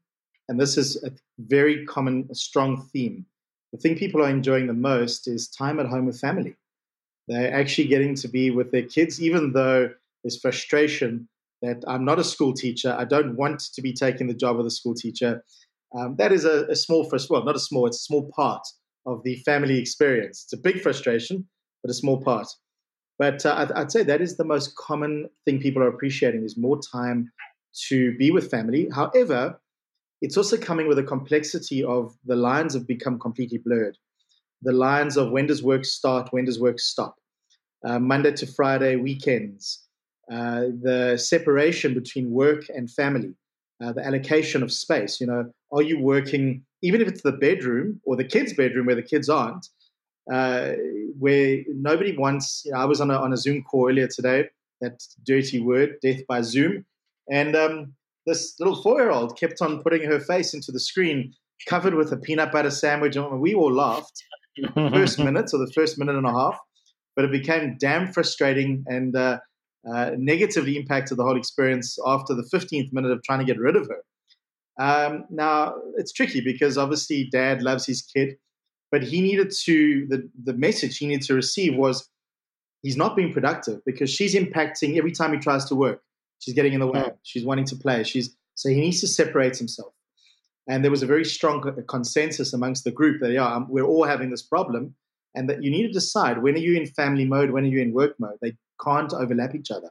and 0.48 0.60
this 0.60 0.76
is 0.76 1.02
a 1.04 1.10
very 1.38 1.84
common 1.86 2.26
a 2.30 2.34
strong 2.34 2.88
theme 2.92 3.26
the 3.72 3.78
thing 3.78 3.96
people 3.96 4.22
are 4.22 4.30
enjoying 4.30 4.66
the 4.66 4.72
most 4.72 5.28
is 5.28 5.48
time 5.48 5.78
at 5.80 5.86
home 5.86 6.06
with 6.06 6.18
family. 6.18 6.56
They're 7.28 7.52
actually 7.52 7.88
getting 7.88 8.14
to 8.16 8.28
be 8.28 8.50
with 8.50 8.70
their 8.70 8.84
kids, 8.84 9.20
even 9.20 9.52
though 9.52 9.90
there's 10.22 10.40
frustration 10.40 11.28
that 11.62 11.82
I'm 11.86 12.04
not 12.04 12.18
a 12.18 12.24
school 12.24 12.52
teacher. 12.54 12.94
I 12.96 13.04
don't 13.04 13.36
want 13.36 13.60
to 13.60 13.82
be 13.82 13.92
taking 13.92 14.28
the 14.28 14.34
job 14.34 14.58
of 14.58 14.66
a 14.66 14.70
school 14.70 14.94
teacher. 14.94 15.44
Um, 15.94 16.16
that 16.16 16.32
is 16.32 16.44
a, 16.44 16.64
a 16.66 16.76
small, 16.76 17.10
frust- 17.10 17.28
well, 17.28 17.44
not 17.44 17.56
a 17.56 17.60
small, 17.60 17.86
it's 17.86 17.98
a 17.98 18.04
small 18.04 18.30
part 18.34 18.66
of 19.04 19.22
the 19.24 19.36
family 19.44 19.78
experience. 19.78 20.44
It's 20.44 20.52
a 20.52 20.62
big 20.62 20.80
frustration, 20.80 21.46
but 21.82 21.90
a 21.90 21.94
small 21.94 22.22
part. 22.22 22.46
But 23.18 23.44
uh, 23.44 23.54
I'd, 23.58 23.72
I'd, 23.72 23.92
say 23.92 24.04
that 24.04 24.20
is 24.20 24.36
the 24.36 24.44
most 24.44 24.74
common 24.76 25.28
thing 25.44 25.58
people 25.58 25.82
are 25.82 25.88
appreciating 25.88 26.44
is 26.44 26.56
more 26.56 26.80
time 26.80 27.30
to 27.88 28.16
be 28.16 28.30
with 28.30 28.50
family. 28.50 28.88
However, 28.94 29.58
it's 30.22 30.36
also 30.36 30.56
coming 30.56 30.88
with 30.88 30.98
a 30.98 31.02
complexity 31.02 31.84
of 31.84 32.16
the 32.24 32.36
lines 32.36 32.74
have 32.74 32.86
become 32.86 33.18
completely 33.18 33.58
blurred. 33.58 33.96
The 34.62 34.72
lines 34.72 35.16
of 35.16 35.30
when 35.30 35.46
does 35.46 35.62
work 35.62 35.84
start, 35.84 36.28
when 36.32 36.46
does 36.46 36.58
work 36.58 36.80
stop, 36.80 37.16
uh, 37.84 37.98
Monday 37.98 38.32
to 38.32 38.46
Friday, 38.46 38.96
weekends, 38.96 39.86
uh, 40.30 40.64
the 40.82 41.16
separation 41.18 41.94
between 41.94 42.30
work 42.30 42.64
and 42.74 42.90
family, 42.90 43.34
uh, 43.82 43.92
the 43.92 44.04
allocation 44.04 44.62
of 44.62 44.72
space. 44.72 45.20
You 45.20 45.26
know, 45.26 45.52
are 45.72 45.82
you 45.82 46.00
working, 46.00 46.64
even 46.82 47.00
if 47.00 47.08
it's 47.08 47.22
the 47.22 47.32
bedroom 47.32 48.00
or 48.04 48.16
the 48.16 48.24
kids' 48.24 48.54
bedroom 48.54 48.86
where 48.86 48.96
the 48.96 49.02
kids 49.02 49.28
aren't, 49.28 49.68
uh, 50.32 50.72
where 51.18 51.62
nobody 51.68 52.16
wants, 52.16 52.62
you 52.64 52.72
know, 52.72 52.78
I 52.78 52.84
was 52.86 53.00
on 53.00 53.10
a, 53.10 53.16
on 53.16 53.32
a 53.32 53.36
Zoom 53.36 53.62
call 53.62 53.88
earlier 53.88 54.08
today, 54.08 54.48
that 54.80 55.00
dirty 55.24 55.60
word, 55.60 55.96
death 56.02 56.26
by 56.26 56.40
Zoom. 56.40 56.84
And 57.30 57.54
um, 57.54 57.94
this 58.26 58.54
little 58.58 58.80
four 58.82 59.00
year 59.00 59.10
old 59.10 59.38
kept 59.38 59.62
on 59.62 59.82
putting 59.82 60.02
her 60.02 60.20
face 60.20 60.52
into 60.52 60.72
the 60.72 60.80
screen 60.80 61.32
covered 61.66 61.94
with 61.94 62.12
a 62.12 62.16
peanut 62.16 62.52
butter 62.52 62.70
sandwich. 62.70 63.16
And 63.16 63.40
we 63.40 63.54
all 63.54 63.72
laughed 63.72 64.22
the 64.56 64.90
first 64.92 65.18
minute 65.18 65.50
or 65.52 65.58
the 65.58 65.72
first 65.74 65.98
minute 65.98 66.16
and 66.16 66.26
a 66.26 66.32
half, 66.32 66.58
but 67.14 67.24
it 67.24 67.32
became 67.32 67.76
damn 67.78 68.12
frustrating 68.12 68.84
and 68.86 69.16
uh, 69.16 69.38
uh, 69.90 70.12
negatively 70.16 70.76
impacted 70.76 71.16
the 71.16 71.24
whole 71.24 71.36
experience 71.36 71.98
after 72.06 72.34
the 72.34 72.48
15th 72.52 72.92
minute 72.92 73.10
of 73.10 73.22
trying 73.22 73.38
to 73.38 73.44
get 73.44 73.58
rid 73.58 73.76
of 73.76 73.88
her. 73.88 74.02
Um, 74.78 75.24
now, 75.30 75.74
it's 75.96 76.12
tricky 76.12 76.40
because 76.40 76.76
obviously 76.76 77.28
dad 77.32 77.62
loves 77.62 77.86
his 77.86 78.02
kid, 78.02 78.36
but 78.90 79.02
he 79.02 79.20
needed 79.20 79.52
to, 79.64 80.06
the, 80.08 80.28
the 80.44 80.52
message 80.52 80.98
he 80.98 81.06
needed 81.06 81.26
to 81.26 81.34
receive 81.34 81.76
was 81.76 82.08
he's 82.82 82.96
not 82.96 83.16
being 83.16 83.32
productive 83.32 83.80
because 83.86 84.10
she's 84.10 84.34
impacting 84.34 84.98
every 84.98 85.12
time 85.12 85.32
he 85.32 85.38
tries 85.38 85.64
to 85.66 85.74
work. 85.74 86.02
She's 86.38 86.54
getting 86.54 86.72
in 86.72 86.80
the 86.80 86.86
way. 86.86 87.10
She's 87.22 87.44
wanting 87.44 87.64
to 87.66 87.76
play. 87.76 88.04
She's 88.04 88.36
so 88.54 88.68
he 88.68 88.80
needs 88.80 89.00
to 89.00 89.06
separate 89.06 89.56
himself. 89.56 89.92
And 90.68 90.82
there 90.82 90.90
was 90.90 91.02
a 91.02 91.06
very 91.06 91.24
strong 91.24 91.62
consensus 91.88 92.52
amongst 92.52 92.84
the 92.84 92.90
group 92.90 93.20
that 93.20 93.30
yeah, 93.30 93.46
um, 93.46 93.66
we're 93.68 93.84
all 93.84 94.04
having 94.04 94.30
this 94.30 94.42
problem, 94.42 94.94
and 95.34 95.48
that 95.48 95.62
you 95.62 95.70
need 95.70 95.86
to 95.86 95.92
decide 95.92 96.42
when 96.42 96.54
are 96.54 96.58
you 96.58 96.76
in 96.76 96.86
family 96.86 97.24
mode, 97.24 97.50
when 97.50 97.64
are 97.64 97.68
you 97.68 97.80
in 97.80 97.92
work 97.92 98.14
mode. 98.18 98.38
They 98.40 98.56
can't 98.82 99.12
overlap 99.12 99.54
each 99.54 99.70
other. 99.70 99.90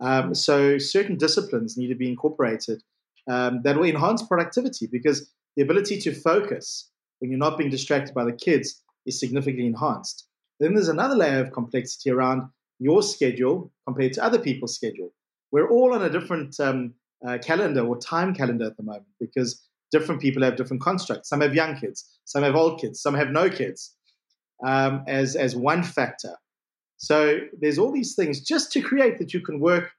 Um, 0.00 0.34
so 0.34 0.78
certain 0.78 1.16
disciplines 1.16 1.76
need 1.76 1.88
to 1.88 1.94
be 1.94 2.08
incorporated 2.08 2.82
um, 3.28 3.62
that 3.62 3.76
will 3.76 3.84
enhance 3.84 4.22
productivity 4.22 4.86
because 4.86 5.30
the 5.56 5.62
ability 5.62 5.98
to 6.00 6.14
focus 6.14 6.90
when 7.18 7.30
you're 7.30 7.38
not 7.38 7.58
being 7.58 7.70
distracted 7.70 8.14
by 8.14 8.24
the 8.24 8.32
kids 8.32 8.82
is 9.06 9.18
significantly 9.18 9.66
enhanced. 9.66 10.28
Then 10.60 10.74
there's 10.74 10.88
another 10.88 11.14
layer 11.14 11.40
of 11.40 11.52
complexity 11.52 12.10
around 12.10 12.48
your 12.78 13.02
schedule 13.02 13.72
compared 13.86 14.12
to 14.14 14.24
other 14.24 14.38
people's 14.38 14.74
schedule. 14.74 15.12
We're 15.52 15.68
all 15.68 15.94
on 15.94 16.02
a 16.02 16.10
different 16.10 16.58
um, 16.60 16.94
uh, 17.26 17.38
calendar 17.38 17.86
or 17.86 17.98
time 17.98 18.34
calendar 18.34 18.66
at 18.66 18.76
the 18.76 18.82
moment 18.82 19.06
because 19.20 19.62
different 19.90 20.20
people 20.20 20.42
have 20.42 20.56
different 20.56 20.82
constructs. 20.82 21.28
Some 21.28 21.40
have 21.40 21.54
young 21.54 21.76
kids, 21.76 22.04
some 22.24 22.42
have 22.42 22.56
old 22.56 22.80
kids, 22.80 23.00
some 23.00 23.14
have 23.14 23.30
no 23.30 23.48
kids 23.48 23.94
um, 24.64 25.04
as, 25.06 25.36
as 25.36 25.54
one 25.54 25.82
factor. 25.82 26.36
So 26.98 27.40
there's 27.60 27.78
all 27.78 27.92
these 27.92 28.14
things 28.14 28.40
just 28.40 28.72
to 28.72 28.80
create 28.80 29.18
that 29.18 29.34
you 29.34 29.40
can 29.40 29.60
work 29.60 29.92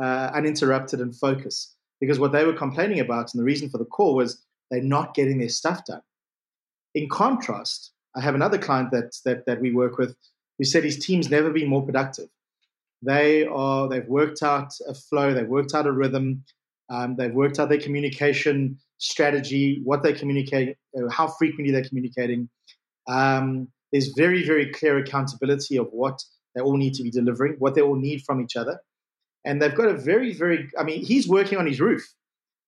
uh, 0.00 0.30
uninterrupted 0.34 1.00
and 1.00 1.14
focus. 1.14 1.74
Because 2.00 2.18
what 2.18 2.32
they 2.32 2.44
were 2.44 2.52
complaining 2.52 3.00
about 3.00 3.32
and 3.32 3.40
the 3.40 3.44
reason 3.44 3.70
for 3.70 3.78
the 3.78 3.84
call 3.84 4.14
was 4.14 4.44
they're 4.70 4.82
not 4.82 5.14
getting 5.14 5.38
their 5.38 5.48
stuff 5.48 5.84
done. 5.86 6.02
In 6.94 7.08
contrast, 7.08 7.92
I 8.14 8.20
have 8.20 8.34
another 8.34 8.58
client 8.58 8.90
that, 8.90 9.16
that, 9.24 9.46
that 9.46 9.60
we 9.60 9.72
work 9.72 9.98
with 9.98 10.16
who 10.58 10.64
said 10.64 10.84
his 10.84 10.98
team's 10.98 11.30
never 11.30 11.50
been 11.50 11.68
more 11.68 11.84
productive. 11.84 12.28
They 13.02 13.46
are 13.46 13.88
they've 13.88 14.08
worked 14.08 14.42
out 14.42 14.72
a 14.88 14.94
flow, 14.94 15.34
they've 15.34 15.46
worked 15.46 15.74
out 15.74 15.86
a 15.86 15.92
rhythm, 15.92 16.44
um, 16.88 17.16
they've 17.16 17.32
worked 17.32 17.58
out 17.58 17.68
their 17.68 17.80
communication 17.80 18.78
strategy, 18.98 19.80
what 19.84 20.02
they 20.02 20.12
communicate, 20.12 20.76
uh, 20.96 21.10
how 21.10 21.28
frequently 21.28 21.72
they're 21.72 21.84
communicating. 21.84 22.48
Um, 23.08 23.68
there's 23.92 24.12
very 24.16 24.44
very 24.44 24.72
clear 24.72 24.98
accountability 24.98 25.76
of 25.76 25.88
what 25.90 26.22
they 26.54 26.62
all 26.62 26.76
need 26.76 26.94
to 26.94 27.02
be 27.02 27.10
delivering, 27.10 27.56
what 27.58 27.74
they 27.74 27.82
all 27.82 27.96
need 27.96 28.22
from 28.22 28.40
each 28.40 28.56
other, 28.56 28.80
and 29.44 29.60
they've 29.60 29.74
got 29.74 29.88
a 29.88 29.94
very 29.94 30.32
very. 30.32 30.68
I 30.78 30.82
mean, 30.82 31.04
he's 31.04 31.28
working 31.28 31.58
on 31.58 31.66
his 31.66 31.80
roof. 31.80 32.02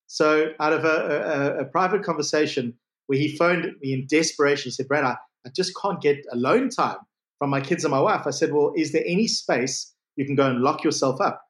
So 0.08 0.52
out 0.61 0.73
of 0.73 0.85
a, 0.85 1.58
a, 1.58 1.62
a 1.62 1.64
private 1.66 2.02
conversation 2.02 2.75
where 3.06 3.18
he 3.18 3.37
phoned 3.37 3.75
me 3.80 3.92
in 3.92 4.06
desperation, 4.06 4.64
he 4.64 4.70
said, 4.70 4.88
"Brad, 4.88 5.04
I, 5.04 5.16
I 5.47 5.50
just 5.54 5.73
can't 5.80 6.00
get 6.00 6.25
alone 6.32 6.68
time 6.68 6.99
from 7.38 7.50
my 7.50 7.61
kids 7.61 7.85
and 7.85 7.90
my 7.90 8.00
wife." 8.00 8.26
I 8.26 8.30
said, 8.30 8.52
"Well, 8.52 8.73
is 8.76 8.92
there 8.92 9.04
any 9.06 9.26
space 9.26 9.94
you 10.19 10.27
can 10.27 10.35
go 10.35 10.51
and 10.51 10.61
lock 10.61 10.85
yourself 10.85 11.21
up?" 11.21 11.43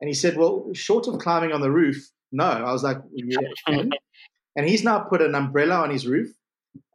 And 0.00 0.08
he 0.08 0.14
said, 0.14 0.36
Well, 0.36 0.68
short 0.72 1.06
of 1.08 1.18
climbing 1.18 1.52
on 1.52 1.60
the 1.60 1.70
roof, 1.70 2.08
no. 2.32 2.44
I 2.44 2.72
was 2.72 2.82
like, 2.82 2.98
Yeah. 3.12 3.38
and 4.56 4.66
he's 4.66 4.84
now 4.84 5.00
put 5.00 5.22
an 5.22 5.34
umbrella 5.34 5.76
on 5.76 5.90
his 5.90 6.06
roof, 6.06 6.30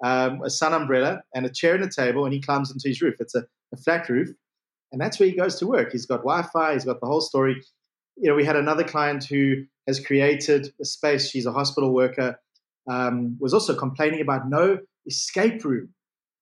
um, 0.03 0.41
a 0.43 0.49
sun 0.49 0.73
umbrella, 0.73 1.21
and 1.33 1.45
a 1.45 1.49
chair 1.49 1.75
and 1.75 1.83
a 1.83 1.89
table, 1.89 2.25
and 2.25 2.33
he 2.33 2.41
climbs 2.41 2.71
into 2.71 2.87
his 2.87 3.01
roof. 3.01 3.15
It's 3.19 3.35
a, 3.35 3.45
a 3.73 3.77
flat 3.77 4.09
roof. 4.09 4.29
And 4.91 4.99
that's 4.99 5.19
where 5.19 5.29
he 5.29 5.35
goes 5.35 5.55
to 5.59 5.67
work. 5.67 5.91
He's 5.91 6.07
got 6.07 6.17
Wi 6.17 6.41
Fi, 6.51 6.73
he's 6.73 6.85
got 6.85 6.99
the 6.99 7.05
whole 7.05 7.21
story. 7.21 7.61
You 8.17 8.29
know, 8.29 8.35
we 8.35 8.43
had 8.43 8.55
another 8.55 8.83
client 8.83 9.23
who 9.23 9.63
has 9.87 9.99
created 9.99 10.73
a 10.81 10.85
space. 10.85 11.29
She's 11.29 11.45
a 11.45 11.51
hospital 11.51 11.93
worker, 11.93 12.39
um, 12.89 13.37
was 13.39 13.53
also 13.53 13.75
complaining 13.75 14.21
about 14.21 14.49
no 14.49 14.79
escape 15.05 15.63
room. 15.63 15.89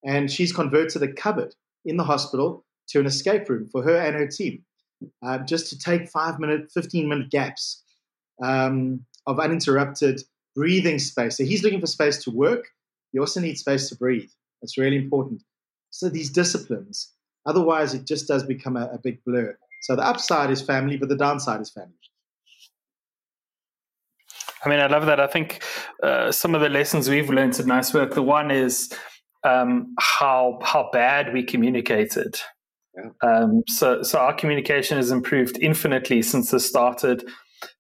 And 0.06 0.32
she's 0.32 0.53
converted 0.53 1.03
a 1.03 1.12
cupboard 1.12 1.53
in 1.84 1.98
the 1.98 2.03
hospital 2.06 2.63
to 2.89 3.00
an 3.01 3.06
escape 3.06 3.50
room 3.50 3.67
for 3.70 3.84
her 3.84 3.98
and 3.98 4.15
her 4.15 4.27
team 4.27 4.63
uh, 5.25 5.39
just 5.39 5.69
to 5.69 5.79
take 5.79 6.09
five 6.09 6.39
minute, 6.39 6.71
15 6.71 7.07
minute 7.07 7.29
gaps 7.29 7.83
um, 8.43 9.05
of 9.25 9.39
uninterrupted 9.39 10.21
breathing 10.55 10.99
space. 10.99 11.37
So 11.37 11.43
he's 11.43 11.63
looking 11.63 11.79
for 11.79 11.87
space 11.87 12.23
to 12.23 12.31
work. 12.31 12.65
You 13.11 13.21
also 13.21 13.39
need 13.39 13.57
space 13.57 13.89
to 13.89 13.95
breathe. 13.95 14.29
That's 14.61 14.77
really 14.77 14.97
important. 14.97 15.43
So 15.91 16.09
these 16.09 16.29
disciplines, 16.29 17.13
otherwise, 17.45 17.93
it 17.93 18.05
just 18.05 18.27
does 18.27 18.43
become 18.43 18.75
a, 18.75 18.85
a 18.93 18.97
big 18.97 19.23
blur. 19.23 19.57
So 19.83 19.95
the 19.95 20.03
upside 20.03 20.51
is 20.51 20.61
family, 20.61 20.97
but 20.97 21.09
the 21.09 21.15
downside 21.15 21.61
is 21.61 21.69
family. 21.69 21.93
I 24.65 24.69
mean, 24.69 24.79
I 24.79 24.87
love 24.87 25.05
that. 25.05 25.19
I 25.19 25.27
think 25.27 25.63
uh, 26.01 26.31
some 26.31 26.55
of 26.55 26.61
the 26.61 26.69
lessons 26.69 27.09
we've 27.09 27.29
learned 27.29 27.59
at 27.59 27.67
Nice 27.67 27.93
Work, 27.93 28.15
the 28.15 28.23
one 28.23 28.51
is 28.51 28.91
um, 29.43 29.95
how 29.99 30.59
how 30.63 30.89
bad 30.91 31.31
we 31.33 31.43
communicated 31.43 32.39
um, 33.21 33.63
so, 33.67 34.01
so 34.03 34.19
our 34.19 34.33
communication 34.33 34.97
has 34.97 35.11
improved 35.11 35.57
infinitely 35.59 36.21
since 36.21 36.51
this 36.51 36.67
started 36.67 37.27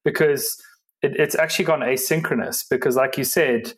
because 0.03 0.61
it, 1.01 1.15
it's 1.17 1.35
actually 1.35 1.65
gone 1.65 1.81
asynchronous. 1.81 2.63
Because, 2.69 2.95
like 2.95 3.17
you 3.17 3.23
said, 3.23 3.73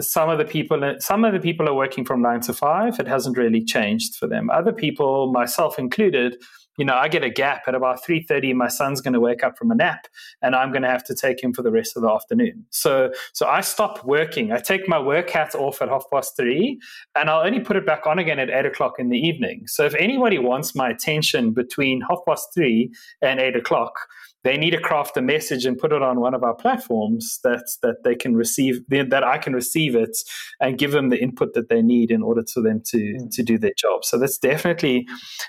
some 0.00 0.28
of 0.28 0.38
the 0.38 0.44
people 0.44 0.96
some 0.98 1.24
of 1.24 1.32
the 1.32 1.40
people 1.40 1.68
are 1.68 1.74
working 1.74 2.04
from 2.04 2.22
nine 2.22 2.40
to 2.42 2.52
five. 2.52 2.98
It 2.98 3.06
hasn't 3.06 3.36
really 3.36 3.64
changed 3.64 4.16
for 4.16 4.26
them. 4.26 4.50
Other 4.50 4.72
people, 4.72 5.32
myself 5.32 5.78
included, 5.78 6.36
you 6.76 6.84
know, 6.84 6.94
I 6.94 7.08
get 7.08 7.22
a 7.22 7.30
gap 7.30 7.62
at 7.66 7.74
about 7.74 8.04
3:30 8.04 8.54
my 8.54 8.68
son's 8.68 9.00
going 9.00 9.14
to 9.14 9.20
wake 9.20 9.44
up 9.44 9.56
from 9.56 9.70
a 9.70 9.74
nap 9.74 10.06
and 10.42 10.54
I'm 10.54 10.70
going 10.70 10.82
to 10.82 10.88
have 10.88 11.04
to 11.04 11.14
take 11.14 11.42
him 11.42 11.52
for 11.52 11.62
the 11.62 11.70
rest 11.70 11.96
of 11.96 12.02
the 12.02 12.10
afternoon. 12.10 12.66
So 12.70 13.12
so 13.32 13.46
I 13.46 13.60
stop 13.60 14.04
working. 14.04 14.52
I 14.52 14.58
take 14.58 14.88
my 14.88 14.98
work 14.98 15.30
hat 15.30 15.54
off 15.54 15.80
at 15.82 15.88
half 15.88 16.04
past 16.12 16.36
3 16.36 16.78
and 17.14 17.30
I'll 17.30 17.46
only 17.46 17.60
put 17.60 17.76
it 17.76 17.86
back 17.86 18.06
on 18.06 18.18
again 18.18 18.38
at 18.38 18.50
8 18.50 18.66
o'clock 18.66 18.94
in 18.98 19.08
the 19.08 19.18
evening. 19.18 19.66
So 19.66 19.84
if 19.84 19.94
anybody 19.94 20.38
wants 20.38 20.74
my 20.74 20.88
attention 20.90 21.52
between 21.52 22.02
half 22.08 22.20
past 22.26 22.48
3 22.54 22.90
and 23.22 23.40
8 23.40 23.56
o'clock, 23.56 23.94
they 24.44 24.58
need 24.58 24.70
to 24.70 24.80
craft 24.80 25.16
a 25.16 25.22
message 25.22 25.64
and 25.64 25.78
put 25.78 25.90
it 25.92 26.02
on 26.02 26.20
one 26.20 26.34
of 26.34 26.44
our 26.44 26.54
platforms 26.54 27.40
that 27.42 27.64
that 27.82 28.04
they 28.04 28.14
can 28.14 28.36
receive 28.36 28.80
that 28.88 29.24
I 29.24 29.38
can 29.38 29.54
receive 29.54 29.96
it 29.96 30.16
and 30.60 30.78
give 30.78 30.92
them 30.92 31.08
the 31.08 31.20
input 31.20 31.54
that 31.54 31.68
they 31.68 31.82
need 31.82 32.10
in 32.10 32.22
order 32.22 32.44
for 32.52 32.62
them 32.62 32.82
to 32.86 32.98
mm. 32.98 33.30
to 33.32 33.42
do 33.42 33.58
their 33.58 33.72
job. 33.76 34.04
So 34.04 34.18
that's 34.18 34.38
definitely 34.38 35.06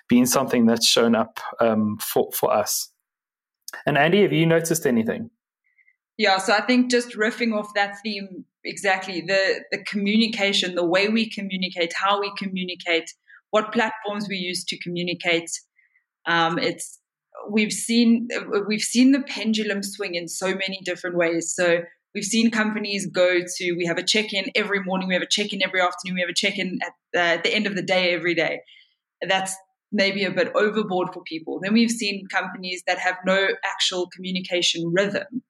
been 0.07 0.25
something 0.25 0.65
that's 0.65 0.87
shown 0.87 1.13
up 1.15 1.39
um, 1.59 1.97
for 1.99 2.31
for 2.31 2.51
us. 2.51 2.89
And 3.85 3.97
Andy, 3.97 4.21
have 4.21 4.33
you 4.33 4.45
noticed 4.45 4.87
anything? 4.87 5.29
Yeah, 6.17 6.37
so 6.37 6.53
I 6.53 6.61
think 6.61 6.89
just 6.89 7.17
riffing 7.17 7.53
off 7.53 7.73
that 7.75 7.95
theme 8.01 8.45
exactly 8.63 9.21
the 9.21 9.63
the 9.71 9.83
communication, 9.83 10.75
the 10.75 10.85
way 10.85 11.09
we 11.09 11.29
communicate, 11.29 11.93
how 11.93 12.21
we 12.21 12.31
communicate, 12.37 13.13
what 13.51 13.73
platforms 13.73 14.27
we 14.29 14.37
use 14.37 14.63
to 14.65 14.79
communicate. 14.79 15.49
Um, 16.25 16.57
it's 16.57 16.99
we've 17.49 17.73
seen 17.73 18.27
we've 18.67 18.81
seen 18.81 19.11
the 19.11 19.21
pendulum 19.21 19.83
swing 19.83 20.15
in 20.15 20.27
so 20.27 20.47
many 20.47 20.79
different 20.83 21.17
ways. 21.17 21.53
So 21.53 21.81
we've 22.13 22.23
seen 22.23 22.51
companies 22.51 23.07
go 23.07 23.39
to 23.39 23.71
we 23.73 23.85
have 23.85 23.97
a 23.97 24.03
check-in 24.03 24.45
every 24.55 24.83
morning, 24.83 25.07
we 25.07 25.13
have 25.13 25.23
a 25.23 25.27
check-in 25.27 25.63
every 25.63 25.81
afternoon, 25.81 26.15
we 26.15 26.21
have 26.21 26.29
a 26.29 26.33
check-in 26.33 26.79
at, 26.81 27.19
uh, 27.19 27.33
at 27.35 27.43
the 27.43 27.53
end 27.53 27.67
of 27.67 27.75
the 27.75 27.81
day 27.81 28.13
every 28.13 28.33
day. 28.33 28.61
That's 29.27 29.55
maybe 29.91 30.23
a 30.23 30.31
bit 30.31 30.51
overboard 30.55 31.09
for 31.13 31.23
people. 31.23 31.59
Then 31.61 31.73
we've 31.73 31.91
seen 31.91 32.27
companies 32.31 32.83
that 32.87 32.99
have 32.99 33.15
no 33.25 33.47
actual 33.63 34.09
communication 34.13 34.91
rhythm. 34.93 35.43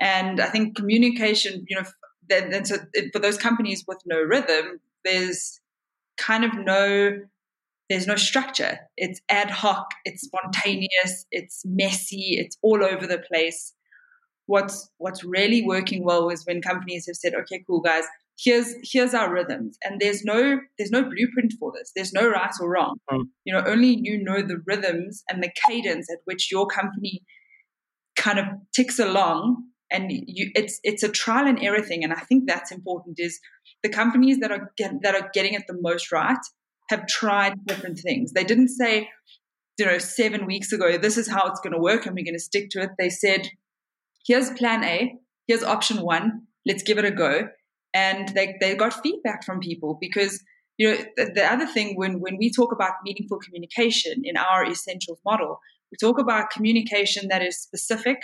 And 0.00 0.40
I 0.40 0.46
think 0.46 0.76
communication, 0.76 1.64
you 1.68 1.76
know, 1.76 1.84
then, 2.28 2.50
then 2.50 2.64
so 2.64 2.76
for 3.12 3.18
those 3.18 3.36
companies 3.36 3.84
with 3.86 3.98
no 4.06 4.20
rhythm, 4.20 4.80
there's 5.04 5.60
kind 6.16 6.44
of 6.44 6.54
no 6.54 7.18
there's 7.88 8.06
no 8.06 8.16
structure. 8.16 8.78
It's 8.96 9.20
ad 9.28 9.50
hoc, 9.50 9.86
it's 10.04 10.22
spontaneous, 10.22 11.26
it's 11.30 11.62
messy, 11.64 12.36
it's 12.38 12.56
all 12.62 12.84
over 12.84 13.06
the 13.06 13.18
place. 13.18 13.74
What's 14.46 14.90
what's 14.98 15.24
really 15.24 15.62
working 15.62 16.04
well 16.04 16.30
is 16.30 16.44
when 16.46 16.62
companies 16.62 17.06
have 17.06 17.16
said, 17.16 17.34
okay, 17.34 17.64
cool 17.66 17.80
guys, 17.80 18.04
here's 18.38 18.74
here's 18.82 19.14
our 19.14 19.32
rhythms. 19.32 19.78
And 19.82 20.00
there's 20.00 20.24
no 20.24 20.60
there's 20.78 20.90
no 20.90 21.02
blueprint 21.02 21.54
for 21.58 21.72
this. 21.76 21.92
There's 21.94 22.12
no 22.12 22.28
right 22.28 22.52
or 22.60 22.70
wrong. 22.70 22.96
Mm. 23.10 23.24
You 23.44 23.54
know, 23.54 23.64
only 23.66 23.98
you 24.00 24.22
know 24.22 24.42
the 24.42 24.62
rhythms 24.66 25.22
and 25.28 25.42
the 25.42 25.52
cadence 25.66 26.08
at 26.10 26.18
which 26.24 26.50
your 26.50 26.66
company 26.66 27.22
kind 28.16 28.38
of 28.38 28.46
ticks 28.74 28.98
along 28.98 29.64
and 29.90 30.10
you, 30.10 30.50
it's 30.54 30.80
it's 30.82 31.02
a 31.02 31.08
trial 31.08 31.46
and 31.46 31.62
error 31.62 31.80
thing 31.80 32.04
and 32.04 32.12
i 32.12 32.20
think 32.20 32.44
that's 32.46 32.70
important 32.70 33.16
is 33.18 33.40
the 33.82 33.88
companies 33.88 34.38
that 34.38 34.50
are 34.50 34.72
get, 34.76 34.92
that 35.02 35.14
are 35.14 35.30
getting 35.32 35.54
it 35.54 35.62
the 35.66 35.78
most 35.80 36.12
right 36.12 36.38
have 36.92 37.06
tried 37.06 37.54
different 37.66 37.98
things. 37.98 38.32
They 38.32 38.44
didn't 38.44 38.68
say, 38.68 39.08
you 39.78 39.86
know, 39.86 39.98
seven 39.98 40.46
weeks 40.46 40.72
ago, 40.72 40.98
this 40.98 41.18
is 41.18 41.28
how 41.28 41.48
it's 41.48 41.60
going 41.60 41.72
to 41.72 41.80
work 41.80 42.06
and 42.06 42.14
we're 42.14 42.24
going 42.24 42.34
to 42.34 42.40
stick 42.50 42.68
to 42.70 42.82
it. 42.82 42.90
They 42.98 43.10
said, 43.10 43.48
here's 44.26 44.50
plan 44.50 44.84
A. 44.84 45.14
here's 45.48 45.64
option 45.64 46.02
one. 46.02 46.42
Let's 46.66 46.82
give 46.82 46.98
it 46.98 47.04
a 47.04 47.10
go. 47.10 47.48
And 47.94 48.28
they, 48.28 48.56
they 48.60 48.76
got 48.76 49.02
feedback 49.02 49.44
from 49.44 49.60
people 49.60 49.98
because 50.00 50.42
you 50.78 50.90
know 50.90 50.96
the, 51.16 51.32
the 51.34 51.44
other 51.44 51.66
thing 51.66 51.96
when 51.96 52.20
when 52.20 52.38
we 52.38 52.50
talk 52.50 52.72
about 52.72 52.92
meaningful 53.04 53.38
communication 53.38 54.22
in 54.24 54.36
our 54.38 54.64
essentials 54.64 55.20
model, 55.24 55.58
we 55.90 55.96
talk 56.00 56.18
about 56.18 56.50
communication 56.50 57.28
that 57.28 57.42
is 57.42 57.60
specific, 57.60 58.16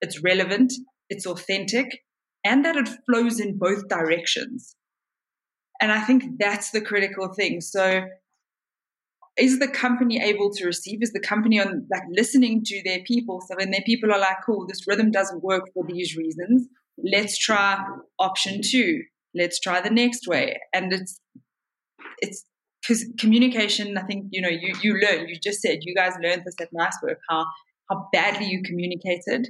it's 0.00 0.20
relevant, 0.22 0.72
it's 1.08 1.26
authentic, 1.26 2.00
and 2.44 2.64
that 2.64 2.76
it 2.76 2.88
flows 3.06 3.38
in 3.38 3.56
both 3.56 3.88
directions. 3.88 4.74
And 5.82 5.90
I 5.90 6.00
think 6.00 6.38
that's 6.38 6.70
the 6.70 6.80
critical 6.80 7.34
thing. 7.34 7.60
So 7.60 8.04
is 9.36 9.58
the 9.58 9.66
company 9.66 10.22
able 10.22 10.50
to 10.54 10.64
receive? 10.64 11.02
Is 11.02 11.12
the 11.12 11.20
company 11.20 11.60
on 11.60 11.88
like 11.90 12.04
listening 12.08 12.62
to 12.66 12.82
their 12.84 13.00
people? 13.00 13.40
So 13.40 13.56
when 13.56 13.72
their 13.72 13.82
people 13.84 14.12
are 14.12 14.18
like, 14.20 14.36
cool, 14.46 14.64
this 14.64 14.86
rhythm 14.86 15.10
doesn't 15.10 15.42
work 15.42 15.64
for 15.74 15.84
these 15.84 16.16
reasons, 16.16 16.68
let's 17.02 17.36
try 17.36 17.84
option 18.20 18.60
two. 18.62 19.02
Let's 19.34 19.58
try 19.58 19.80
the 19.80 19.90
next 19.90 20.28
way. 20.28 20.60
And 20.72 20.92
it's 20.92 21.18
it's 22.18 22.44
because 22.80 23.04
communication, 23.18 23.98
I 23.98 24.02
think, 24.02 24.26
you 24.30 24.40
know, 24.40 24.50
you 24.50 24.74
you 24.82 24.94
learn, 25.00 25.28
you 25.28 25.36
just 25.42 25.62
said, 25.62 25.80
you 25.82 25.96
guys 25.96 26.12
learned 26.22 26.42
this 26.44 26.54
at 26.60 26.68
Nice 26.72 26.96
Work, 27.02 27.18
how 27.28 27.44
how 27.90 28.08
badly 28.12 28.46
you 28.46 28.62
communicated. 28.62 29.48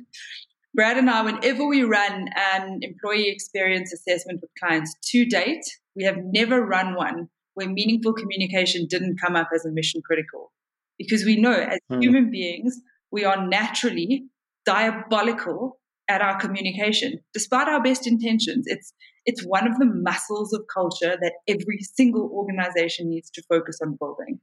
Brad 0.75 0.97
and 0.97 1.11
I, 1.11 1.21
whenever 1.21 1.67
we 1.67 1.83
run 1.83 2.31
an 2.55 2.79
employee 2.81 3.29
experience 3.29 3.93
assessment 3.93 4.41
with 4.41 4.51
clients 4.59 4.95
to 5.11 5.27
date, 5.27 5.65
we 5.97 6.05
have 6.05 6.17
never 6.19 6.65
run 6.65 6.95
one 6.95 7.29
where 7.55 7.69
meaningful 7.69 8.13
communication 8.13 8.87
didn't 8.89 9.21
come 9.21 9.37
up 9.37 9.49
as 9.55 9.65
a 9.65 9.71
mission 9.71 10.01
critical. 10.05 10.53
Because 10.99 11.25
we 11.25 11.37
know 11.37 11.53
as 11.53 11.79
hmm. 11.89 12.01
human 12.01 12.31
beings, 12.31 12.81
we 13.11 13.25
are 13.25 13.47
naturally 13.47 14.25
diabolical 14.65 15.79
at 16.09 16.21
our 16.21 16.39
communication, 16.39 17.19
despite 17.33 17.69
our 17.69 17.83
best 17.83 18.07
intentions. 18.07 18.65
It's 18.67 18.93
it's 19.25 19.45
one 19.45 19.69
of 19.69 19.79
the 19.79 19.87
muscles 19.87 20.53
of 20.53 20.63
culture 20.73 21.17
that 21.21 21.35
every 21.47 21.79
single 21.81 22.29
organization 22.33 23.09
needs 23.09 23.31
to 23.31 23.43
focus 23.49 23.79
on 23.81 23.97
building. 23.99 24.41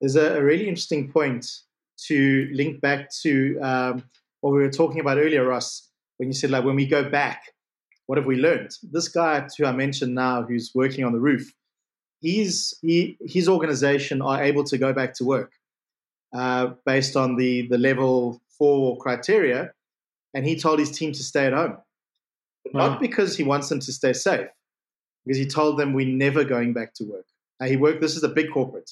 There's 0.00 0.16
a, 0.16 0.38
a 0.38 0.42
really 0.42 0.66
interesting 0.66 1.12
point 1.12 1.46
to 2.06 2.48
link 2.54 2.80
back 2.80 3.10
to 3.22 3.58
um, 3.60 4.04
what 4.40 4.54
we 4.54 4.60
were 4.60 4.70
talking 4.70 5.00
about 5.00 5.18
earlier, 5.18 5.46
Ross, 5.46 5.90
when 6.16 6.30
you 6.30 6.32
said 6.32 6.50
like 6.50 6.64
when 6.64 6.76
we 6.76 6.86
go 6.86 7.08
back, 7.08 7.42
what 8.10 8.18
have 8.18 8.26
we 8.26 8.34
learned? 8.34 8.76
This 8.82 9.06
guy 9.06 9.46
who 9.56 9.64
I 9.64 9.70
mentioned 9.70 10.16
now, 10.16 10.42
who's 10.42 10.72
working 10.74 11.04
on 11.04 11.12
the 11.12 11.20
roof, 11.20 11.54
he's 12.20 12.74
he 12.82 13.16
his 13.24 13.48
organization 13.48 14.20
are 14.20 14.42
able 14.42 14.64
to 14.64 14.76
go 14.78 14.92
back 14.92 15.14
to 15.14 15.24
work 15.24 15.52
uh, 16.34 16.72
based 16.84 17.14
on 17.16 17.36
the 17.36 17.68
the 17.68 17.78
level 17.78 18.42
four 18.58 18.98
criteria, 18.98 19.72
and 20.34 20.44
he 20.44 20.56
told 20.56 20.80
his 20.80 20.90
team 20.90 21.12
to 21.12 21.22
stay 21.22 21.46
at 21.46 21.52
home, 21.52 21.76
not 22.72 22.98
because 23.00 23.36
he 23.36 23.44
wants 23.44 23.68
them 23.68 23.78
to 23.78 23.92
stay 23.92 24.12
safe, 24.12 24.48
because 25.24 25.38
he 25.38 25.46
told 25.46 25.78
them 25.78 25.92
we're 25.92 26.16
never 26.26 26.42
going 26.42 26.72
back 26.72 26.92
to 26.94 27.04
work. 27.04 27.26
Now 27.60 27.68
he 27.68 27.76
worked. 27.76 28.00
This 28.00 28.16
is 28.16 28.24
a 28.24 28.28
big 28.28 28.50
corporate. 28.50 28.90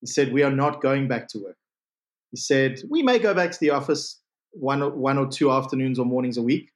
He 0.00 0.08
said 0.08 0.32
we 0.32 0.42
are 0.42 0.56
not 0.64 0.82
going 0.82 1.06
back 1.06 1.28
to 1.28 1.38
work. 1.38 1.58
He 2.32 2.36
said 2.36 2.80
we 2.90 3.04
may 3.04 3.20
go 3.20 3.32
back 3.32 3.52
to 3.52 3.60
the 3.60 3.70
office 3.70 4.18
one 4.50 4.82
one 4.98 5.18
or 5.18 5.28
two 5.28 5.52
afternoons 5.52 6.00
or 6.00 6.04
mornings 6.04 6.36
a 6.36 6.42
week, 6.42 6.72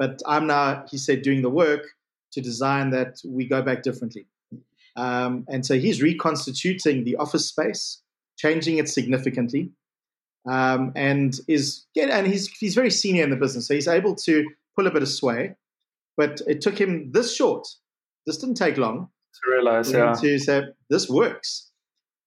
but 0.00 0.22
I'm 0.26 0.46
now, 0.46 0.86
he 0.90 0.96
said, 0.96 1.20
doing 1.20 1.42
the 1.42 1.50
work 1.50 1.82
to 2.32 2.40
design 2.40 2.88
that 2.90 3.20
we 3.22 3.44
go 3.44 3.60
back 3.60 3.82
differently. 3.82 4.26
Um, 4.96 5.44
and 5.46 5.64
so 5.64 5.78
he's 5.78 6.00
reconstituting 6.00 7.04
the 7.04 7.16
office 7.16 7.46
space, 7.46 8.00
changing 8.38 8.78
it 8.78 8.88
significantly, 8.88 9.70
um, 10.48 10.92
and 10.96 11.38
is 11.48 11.84
and 12.00 12.26
he's 12.26 12.48
he's 12.48 12.74
very 12.74 12.90
senior 12.90 13.22
in 13.22 13.30
the 13.30 13.36
business, 13.36 13.68
so 13.68 13.74
he's 13.74 13.86
able 13.86 14.14
to 14.16 14.48
pull 14.74 14.86
a 14.86 14.90
bit 14.90 15.02
of 15.02 15.08
sway. 15.08 15.54
But 16.16 16.40
it 16.48 16.62
took 16.62 16.78
him 16.80 17.12
this 17.12 17.36
short. 17.36 17.68
This 18.26 18.38
didn't 18.38 18.56
take 18.56 18.78
long 18.78 19.10
to 19.34 19.50
realize, 19.52 19.92
yeah, 19.92 20.14
to 20.14 20.38
say 20.38 20.62
this 20.88 21.10
works. 21.10 21.70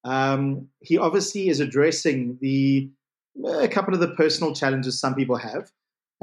Um, 0.03 0.67
he 0.79 0.99
obviously 0.99 1.49
is 1.49 1.59
addressing 1.59 2.37
the 2.39 2.89
a 3.61 3.67
couple 3.67 3.95
of 3.95 3.99
the 3.99 4.09
personal 4.09 4.53
challenges 4.53 4.99
some 4.99 5.15
people 5.15 5.37
have, 5.37 5.71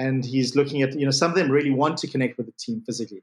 and 0.01 0.25
he's 0.25 0.57
looking 0.57 0.81
at 0.83 0.99
you 0.99 1.05
know 1.05 1.11
some 1.11 1.31
of 1.31 1.37
them 1.37 1.51
really 1.51 1.71
want 1.71 1.99
to 1.99 2.07
connect 2.07 2.39
with 2.39 2.47
the 2.47 2.53
team 2.59 2.83
physically, 2.87 3.23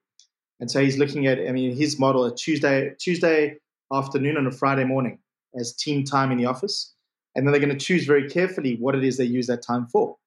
and 0.60 0.70
so 0.70 0.80
he's 0.80 0.98
looking 0.98 1.26
at 1.28 1.40
I 1.40 1.52
mean 1.52 1.76
his 1.76 2.00
model 2.00 2.26
a 2.26 2.36
Tuesday 2.36 2.94
Tuesday 3.00 3.58
afternoon 3.92 4.38
and 4.38 4.48
a 4.48 4.52
Friday 4.52 4.84
morning 4.84 5.20
as 5.60 5.74
team 5.74 6.04
time 6.04 6.32
in 6.32 6.38
the 6.38 6.46
office, 6.46 6.94
and 7.36 7.46
then 7.46 7.52
they're 7.52 7.66
going 7.66 7.78
to 7.78 7.86
choose 7.86 8.06
very 8.06 8.30
carefully 8.30 8.76
what 8.76 8.96
it 8.96 9.04
is 9.04 9.18
they 9.18 9.26
use 9.26 9.48
that 9.48 9.64
time 9.64 9.88
for. 9.88 10.18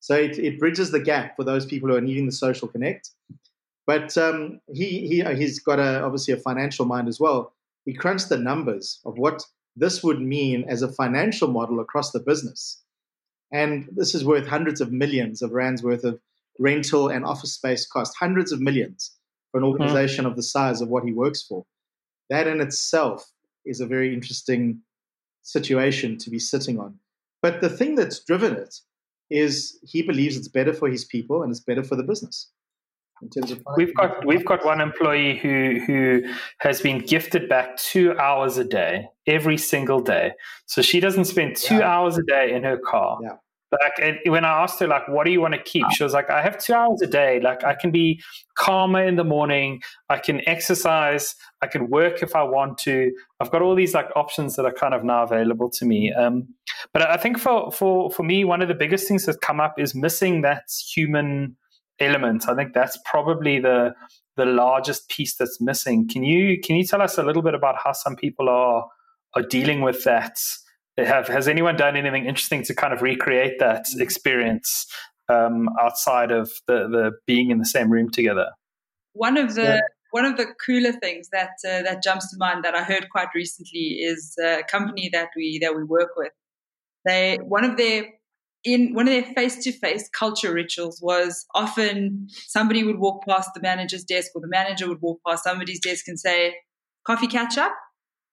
So 0.00 0.14
it, 0.14 0.38
it 0.38 0.58
bridges 0.58 0.90
the 0.90 1.00
gap 1.00 1.36
for 1.36 1.44
those 1.44 1.66
people 1.66 1.88
who 1.88 1.94
are 1.94 2.00
needing 2.00 2.26
the 2.26 2.32
social 2.32 2.66
connect. 2.66 3.10
But 3.86 4.16
um, 4.16 4.60
he, 4.72 5.06
he 5.06 5.16
he's 5.36 5.60
got 5.60 5.78
a, 5.78 6.02
obviously 6.02 6.34
a 6.34 6.38
financial 6.38 6.86
mind 6.86 7.06
as 7.08 7.20
well. 7.20 7.52
He 7.84 7.94
crunched 7.94 8.28
the 8.28 8.38
numbers 8.38 9.00
of 9.04 9.18
what 9.18 9.44
this 9.76 10.02
would 10.02 10.20
mean 10.20 10.64
as 10.68 10.82
a 10.82 10.92
financial 10.92 11.48
model 11.48 11.80
across 11.80 12.10
the 12.10 12.20
business. 12.20 12.82
And 13.52 13.88
this 13.92 14.14
is 14.14 14.24
worth 14.24 14.46
hundreds 14.46 14.80
of 14.80 14.92
millions 14.92 15.42
of 15.42 15.52
rands 15.52 15.82
worth 15.82 16.04
of 16.04 16.20
rental 16.58 17.08
and 17.08 17.24
office 17.24 17.54
space 17.54 17.86
cost, 17.86 18.16
hundreds 18.18 18.52
of 18.52 18.60
millions 18.60 19.16
for 19.50 19.58
an 19.58 19.64
hmm. 19.64 19.72
organization 19.72 20.24
mm. 20.24 20.28
of 20.28 20.36
the 20.36 20.42
size 20.42 20.80
of 20.80 20.88
what 20.88 21.04
he 21.04 21.12
works 21.12 21.42
for. 21.42 21.64
That 22.28 22.46
in 22.46 22.60
itself 22.60 23.30
is 23.64 23.80
a 23.80 23.86
very 23.86 24.14
interesting 24.14 24.80
situation 25.42 26.18
to 26.18 26.30
be 26.30 26.38
sitting 26.38 26.78
on. 26.78 26.98
But 27.42 27.60
the 27.60 27.68
thing 27.68 27.94
that's 27.94 28.22
driven 28.22 28.54
it 28.54 28.76
is 29.30 29.78
he 29.82 30.02
believes 30.02 30.36
it's 30.36 30.48
better 30.48 30.72
for 30.72 30.88
his 30.88 31.04
people 31.04 31.42
and 31.42 31.50
it's 31.50 31.60
better 31.60 31.82
for 31.82 31.96
the 31.96 32.02
business. 32.02 32.50
We've 33.76 33.94
got 33.94 34.26
we've 34.26 34.44
got 34.44 34.64
one 34.64 34.80
employee 34.80 35.38
who 35.38 35.80
who 35.86 36.22
has 36.58 36.80
been 36.80 36.98
gifted 36.98 37.48
back 37.48 37.76
two 37.76 38.16
hours 38.18 38.58
a 38.58 38.64
day 38.64 39.06
every 39.26 39.56
single 39.56 40.00
day. 40.00 40.32
So 40.66 40.82
she 40.82 41.00
doesn't 41.00 41.26
spend 41.26 41.56
two 41.56 41.76
yeah. 41.76 41.90
hours 41.90 42.18
a 42.18 42.22
day 42.22 42.52
in 42.52 42.62
her 42.64 42.78
car. 42.78 43.18
Yeah. 43.22 43.36
Like 43.72 44.20
when 44.26 44.44
I 44.44 44.62
asked 44.62 44.80
her, 44.80 44.88
like, 44.88 45.06
what 45.06 45.24
do 45.24 45.30
you 45.30 45.40
want 45.40 45.54
to 45.54 45.62
keep? 45.62 45.84
She 45.92 46.02
was 46.02 46.12
like, 46.12 46.28
I 46.28 46.42
have 46.42 46.58
two 46.58 46.74
hours 46.74 47.00
a 47.02 47.06
day. 47.06 47.38
Like, 47.40 47.62
I 47.62 47.74
can 47.74 47.92
be 47.92 48.20
calmer 48.56 49.04
in 49.04 49.14
the 49.14 49.22
morning. 49.22 49.80
I 50.08 50.18
can 50.18 50.40
exercise. 50.48 51.36
I 51.62 51.68
can 51.68 51.88
work 51.88 52.20
if 52.20 52.34
I 52.34 52.42
want 52.42 52.78
to. 52.78 53.12
I've 53.38 53.52
got 53.52 53.62
all 53.62 53.76
these 53.76 53.94
like 53.94 54.08
options 54.16 54.56
that 54.56 54.64
are 54.64 54.72
kind 54.72 54.92
of 54.92 55.04
now 55.04 55.22
available 55.22 55.70
to 55.70 55.84
me. 55.84 56.12
Um, 56.12 56.48
but 56.92 57.02
I 57.02 57.16
think 57.16 57.38
for 57.38 57.70
for 57.70 58.10
for 58.10 58.24
me, 58.24 58.44
one 58.44 58.60
of 58.60 58.66
the 58.66 58.74
biggest 58.74 59.06
things 59.06 59.26
that 59.26 59.40
come 59.40 59.60
up 59.60 59.78
is 59.78 59.94
missing 59.94 60.40
that 60.40 60.64
human 60.92 61.56
element. 62.00 62.48
I 62.48 62.54
think 62.54 62.72
that's 62.72 62.98
probably 63.04 63.60
the 63.60 63.94
the 64.36 64.46
largest 64.46 65.08
piece 65.08 65.36
that's 65.36 65.60
missing. 65.60 66.08
Can 66.08 66.24
you 66.24 66.60
can 66.60 66.76
you 66.76 66.84
tell 66.84 67.02
us 67.02 67.18
a 67.18 67.22
little 67.22 67.42
bit 67.42 67.54
about 67.54 67.76
how 67.82 67.92
some 67.92 68.16
people 68.16 68.48
are 68.48 68.86
are 69.34 69.42
dealing 69.42 69.82
with 69.82 70.04
that? 70.04 70.38
Have 70.98 71.28
has 71.28 71.48
anyone 71.48 71.76
done 71.76 71.96
anything 71.96 72.26
interesting 72.26 72.62
to 72.64 72.74
kind 72.74 72.92
of 72.92 73.02
recreate 73.02 73.58
that 73.58 73.86
experience 73.98 74.86
um, 75.28 75.68
outside 75.80 76.30
of 76.30 76.50
the 76.66 76.88
the 76.88 77.12
being 77.26 77.50
in 77.50 77.58
the 77.58 77.66
same 77.66 77.90
room 77.90 78.10
together? 78.10 78.50
One 79.12 79.36
of 79.36 79.54
the 79.54 79.62
yeah. 79.62 79.80
one 80.10 80.24
of 80.24 80.36
the 80.36 80.46
cooler 80.64 80.92
things 80.92 81.28
that 81.32 81.50
uh, 81.66 81.82
that 81.82 82.02
jumps 82.02 82.30
to 82.30 82.36
mind 82.38 82.64
that 82.64 82.74
I 82.74 82.82
heard 82.82 83.08
quite 83.10 83.28
recently 83.34 83.98
is 84.00 84.34
a 84.42 84.62
company 84.70 85.10
that 85.12 85.28
we 85.36 85.58
that 85.60 85.74
we 85.76 85.84
work 85.84 86.10
with. 86.16 86.32
They 87.04 87.38
one 87.42 87.64
of 87.64 87.76
their 87.76 88.04
in 88.64 88.94
one 88.94 89.08
of 89.08 89.14
their 89.14 89.34
face-to-face 89.34 90.10
culture 90.10 90.52
rituals 90.52 91.00
was 91.02 91.46
often 91.54 92.28
somebody 92.30 92.84
would 92.84 92.98
walk 92.98 93.24
past 93.26 93.50
the 93.54 93.60
manager's 93.60 94.04
desk 94.04 94.32
or 94.34 94.40
the 94.40 94.48
manager 94.48 94.88
would 94.88 95.00
walk 95.00 95.20
past 95.26 95.44
somebody's 95.44 95.80
desk 95.80 96.06
and 96.08 96.18
say 96.18 96.54
coffee 97.06 97.26
catch 97.26 97.56
up? 97.56 97.72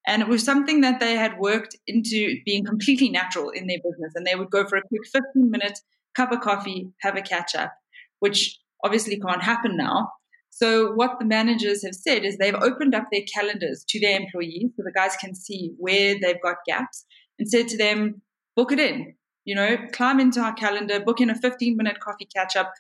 And 0.06 0.22
it 0.22 0.28
was 0.28 0.44
something 0.44 0.82
that 0.82 1.00
they 1.00 1.16
had 1.16 1.38
worked 1.38 1.76
into 1.86 2.38
being 2.46 2.64
completely 2.64 3.10
natural 3.10 3.50
in 3.50 3.68
their 3.68 3.78
business. 3.78 4.14
And 4.16 4.26
they 4.26 4.36
would 4.36 4.50
go 4.50 4.66
for 4.66 4.78
a 4.78 4.82
quick 4.82 5.06
15 5.06 5.52
minute 5.52 5.80
cup 6.16 6.32
of 6.32 6.42
coffee 6.42 6.90
have 7.02 7.16
a 7.16 7.22
catch 7.22 7.54
up 7.56 7.74
which 8.20 8.60
obviously 8.84 9.20
can't 9.20 9.44
happen 9.44 9.78
now. 9.78 10.12
So 10.50 10.92
what 10.94 11.20
the 11.20 11.26
managers 11.26 11.84
have 11.86 11.94
said 11.94 12.24
is 12.24 12.38
they've 12.38 12.56
opened 12.56 12.96
up 12.96 13.06
their 13.12 13.22
calendars 13.34 13.86
to 13.90 14.00
their 14.00 14.20
employees 14.20 14.72
so 14.76 14.84
the 14.84 14.92
guys 14.92 15.16
can 15.18 15.36
see 15.36 15.74
where 15.78 16.16
they've 16.20 16.42
got 16.42 16.58
gaps 16.66 17.06
and 17.38 17.50
said 17.50 17.68
to 17.70 17.78
them 17.78 18.22
book 18.56 18.72
it 18.72 18.80
in 18.80 19.14
you 19.48 19.56
know, 19.56 19.78
climb 19.94 20.20
into 20.20 20.42
our 20.42 20.54
calendar, 20.54 21.00
book 21.00 21.22
in 21.22 21.30
a 21.30 21.36
15 21.36 21.78
minute 21.78 22.02
coffee 22.02 22.28
catch 22.36 22.58
up. 22.58 22.74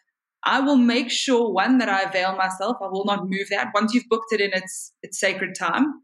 I 0.43 0.59
will 0.59 0.75
make 0.75 1.09
sure 1.09 1.49
one 1.49 1.77
that 1.77 1.87
I 1.87 2.01
avail 2.01 2.35
myself. 2.35 2.75
I 2.81 2.87
will 2.87 3.05
not 3.05 3.29
move 3.29 3.47
that. 3.51 3.69
Once 3.73 3.93
you've 3.93 4.09
booked 4.09 4.33
it 4.33 4.41
in, 4.41 4.51
it's 4.53 4.93
it's 5.01 5.17
sacred 5.17 5.55
time. 5.57 6.03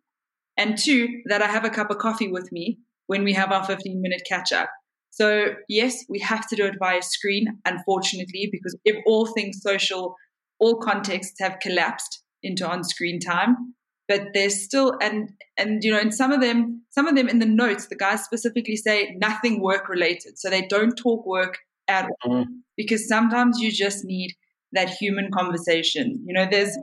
And 0.56 0.78
two, 0.78 1.21
that 1.26 1.41
I 1.41 1.47
have 1.47 1.65
a 1.65 1.69
cup 1.69 1.91
of 1.91 1.97
coffee 1.97 2.32
with 2.32 2.49
me 2.54 2.80
when 3.08 3.26
we 3.26 3.34
have 3.34 3.52
our 3.52 3.65
15 3.65 4.02
minute 4.02 4.21
catch 4.28 4.54
up. 4.54 4.69
So 5.10 5.56
yes, 5.67 6.06
we 6.08 6.19
have 6.19 6.47
to 6.47 6.56
do 6.56 6.65
it 6.65 6.76
via 6.80 7.02
screen, 7.02 7.60
unfortunately, 7.65 8.47
because 8.49 8.78
if 8.86 8.95
all 9.06 9.26
things 9.26 9.62
social, 9.62 10.15
all 10.60 10.78
contexts 10.78 11.41
have 11.41 11.60
collapsed 11.60 12.23
into 12.41 12.65
on-screen 12.65 13.19
time 13.19 13.76
but 14.08 14.28
there's 14.34 14.63
still 14.63 14.98
and 15.02 15.30
and 15.58 15.84
you 15.84 15.92
know 15.92 16.00
in 16.00 16.12
some 16.12 16.32
of 16.32 16.42
them 16.42 16.84
some 16.89 17.08
of 17.08 17.16
them 17.16 17.30
in 17.30 17.39
the 17.39 17.46
notes 17.46 17.88
the 17.88 17.96
guys 17.96 18.24
specifically 18.24 18.76
say 18.76 19.16
nothing 19.20 19.62
work 19.62 19.88
related 19.88 20.38
so 20.38 20.50
they 20.50 20.66
don't 20.68 20.96
talk 20.96 21.26
work 21.26 21.58
at 21.88 22.10
all. 22.24 22.46
Mm. 22.46 22.46
Because 22.76 23.08
sometimes 23.08 23.60
you 23.60 23.72
just 23.72 24.04
need 24.04 24.34
that 24.72 24.89
human 24.89 25.30
conversation. 25.32 26.24
You 26.26 26.34
know, 26.34 26.48
there's 26.50 26.78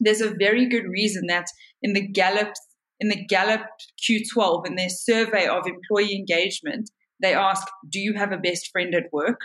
there's 0.00 0.20
a 0.20 0.34
very 0.38 0.68
good 0.68 0.84
reason 0.84 1.26
that 1.28 1.46
in 1.80 1.92
the 1.94 2.06
Gallup 2.06 2.52
in 3.00 3.08
the 3.08 3.24
Gallup 3.26 3.62
Q12 4.02 4.66
in 4.66 4.76
their 4.76 4.88
survey 4.88 5.46
of 5.46 5.66
employee 5.66 6.14
engagement, 6.14 6.90
they 7.20 7.34
ask, 7.34 7.66
"Do 7.88 7.98
you 7.98 8.14
have 8.14 8.32
a 8.32 8.38
best 8.38 8.70
friend 8.70 8.94
at 8.94 9.12
work?" 9.12 9.40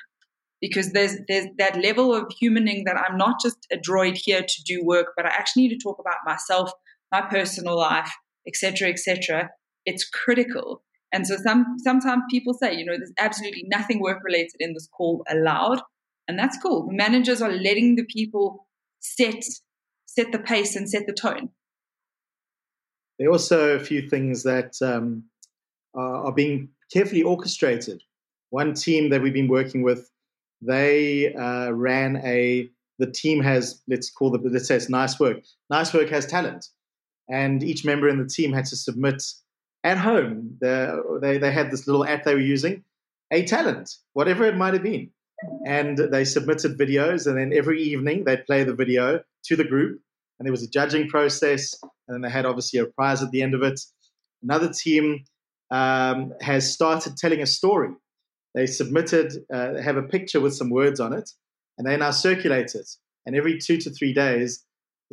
Because 0.60 0.91
there's 0.91 1.17
there's 1.27 1.47
that 1.58 1.82
level 1.82 2.13
of 2.13 2.25
humaning 2.41 2.84
that 2.86 2.97
I'm 2.97 3.17
not 3.17 3.36
just 3.41 3.67
a 3.71 3.77
droid 3.77 4.17
here 4.17 4.41
to 4.41 4.63
do 4.65 4.84
work, 4.84 5.13
but 5.15 5.25
I 5.25 5.30
actually 5.30 5.63
need 5.63 5.80
to 5.80 5.84
talk 5.84 5.99
about 5.99 6.17
myself, 6.25 6.71
my 7.11 7.21
personal 7.21 7.77
life, 7.77 8.11
etc., 8.47 8.89
etc. 8.89 9.49
It's 9.85 10.07
critical. 10.09 10.83
And 11.13 11.25
so 11.25 11.37
some 11.37 11.77
sometimes 11.79 12.23
people 12.29 12.53
say, 12.53 12.75
you 12.75 12.85
know, 12.85 12.97
there's 12.97 13.13
absolutely 13.17 13.65
nothing 13.67 14.01
work 14.01 14.19
related 14.23 14.55
in 14.59 14.73
this 14.73 14.87
call 14.95 15.23
allowed, 15.29 15.81
and 16.27 16.37
that's 16.37 16.57
cool. 16.61 16.87
The 16.87 16.95
managers 16.95 17.41
are 17.41 17.51
letting 17.51 17.95
the 17.95 18.05
people 18.05 18.67
set 18.99 19.43
set 20.05 20.31
the 20.31 20.39
pace 20.39 20.75
and 20.75 20.89
set 20.89 21.05
the 21.05 21.13
tone. 21.13 21.49
There 23.17 23.29
are 23.29 23.31
also 23.31 23.75
a 23.75 23.79
few 23.79 24.07
things 24.07 24.43
that 24.43 24.73
um, 24.81 25.23
are, 25.93 26.31
being 26.31 26.69
carefully 26.91 27.23
orchestrated. 27.23 28.01
One 28.49 28.73
team 28.73 29.09
that 29.09 29.21
we've 29.21 29.33
been 29.33 29.47
working 29.47 29.83
with, 29.83 30.09
they 30.61 31.33
uh, 31.33 31.71
ran 31.71 32.21
a. 32.23 32.69
The 32.99 33.11
team 33.11 33.41
has 33.43 33.81
let's 33.87 34.09
call 34.09 34.31
the 34.31 34.39
let's 34.39 34.67
say 34.67 34.75
it's 34.75 34.89
nice 34.89 35.19
work. 35.19 35.37
Nice 35.69 35.93
work 35.93 36.09
has 36.09 36.25
talent, 36.25 36.67
and 37.29 37.63
each 37.63 37.85
member 37.85 38.07
in 38.09 38.17
the 38.17 38.27
team 38.27 38.53
had 38.53 38.65
to 38.65 38.75
submit 38.75 39.23
at 39.83 39.97
home. 39.97 40.57
The, 40.59 41.19
they 41.21 41.37
they 41.37 41.51
had 41.51 41.71
this 41.71 41.87
little 41.87 42.05
app 42.05 42.23
they 42.23 42.33
were 42.33 42.39
using, 42.39 42.83
a 43.31 43.45
talent, 43.45 43.95
whatever 44.13 44.45
it 44.45 44.57
might 44.57 44.73
have 44.73 44.83
been, 44.83 45.11
and 45.65 45.97
they 45.97 46.25
submitted 46.25 46.77
videos, 46.77 47.27
and 47.27 47.37
then 47.37 47.51
every 47.53 47.81
evening 47.81 48.23
they'd 48.23 48.45
play 48.45 48.63
the 48.63 48.73
video 48.73 49.21
to 49.45 49.55
the 49.55 49.63
group, 49.63 50.01
and 50.39 50.45
there 50.45 50.51
was 50.51 50.63
a 50.63 50.69
judging 50.69 51.07
process, 51.07 51.77
and 51.81 52.15
then 52.15 52.21
they 52.21 52.29
had 52.29 52.45
obviously 52.45 52.79
a 52.79 52.85
prize 52.85 53.21
at 53.21 53.31
the 53.31 53.41
end 53.41 53.53
of 53.53 53.63
it. 53.63 53.79
Another 54.43 54.71
team 54.71 55.25
um, 55.71 56.33
has 56.41 56.71
started 56.71 57.17
telling 57.17 57.41
a 57.41 57.47
story. 57.47 57.89
They 58.55 58.65
submitted, 58.65 59.33
uh, 59.53 59.75
have 59.75 59.97
a 59.97 60.03
picture 60.03 60.39
with 60.39 60.55
some 60.55 60.69
words 60.69 60.99
on 60.99 61.13
it, 61.13 61.29
and 61.77 61.87
they 61.87 61.97
now 61.97 62.11
circulate 62.11 62.73
it. 62.75 62.89
And 63.25 63.35
every 63.35 63.59
two 63.59 63.77
to 63.77 63.89
three 63.89 64.13
days, 64.13 64.63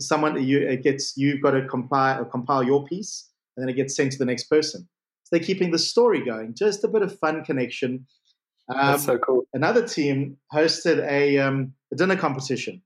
someone 0.00 0.42
you 0.42 0.58
it 0.60 0.82
gets 0.82 1.16
you've 1.16 1.42
got 1.42 1.52
to 1.52 1.66
compile 1.66 2.22
or 2.22 2.24
compile 2.24 2.62
your 2.62 2.84
piece, 2.84 3.30
and 3.56 3.62
then 3.62 3.72
it 3.72 3.76
gets 3.76 3.96
sent 3.96 4.12
to 4.12 4.18
the 4.18 4.24
next 4.24 4.44
person. 4.44 4.88
So 5.24 5.36
they're 5.36 5.44
keeping 5.44 5.70
the 5.70 5.78
story 5.78 6.24
going. 6.24 6.54
Just 6.54 6.84
a 6.84 6.88
bit 6.88 7.02
of 7.02 7.18
fun 7.18 7.44
connection. 7.44 8.06
Um, 8.68 8.92
That's 8.92 9.04
so 9.04 9.18
cool. 9.18 9.44
Another 9.52 9.86
team 9.86 10.38
hosted 10.52 11.06
a, 11.06 11.38
um, 11.38 11.74
a 11.92 11.96
dinner 11.96 12.16
competition, 12.16 12.82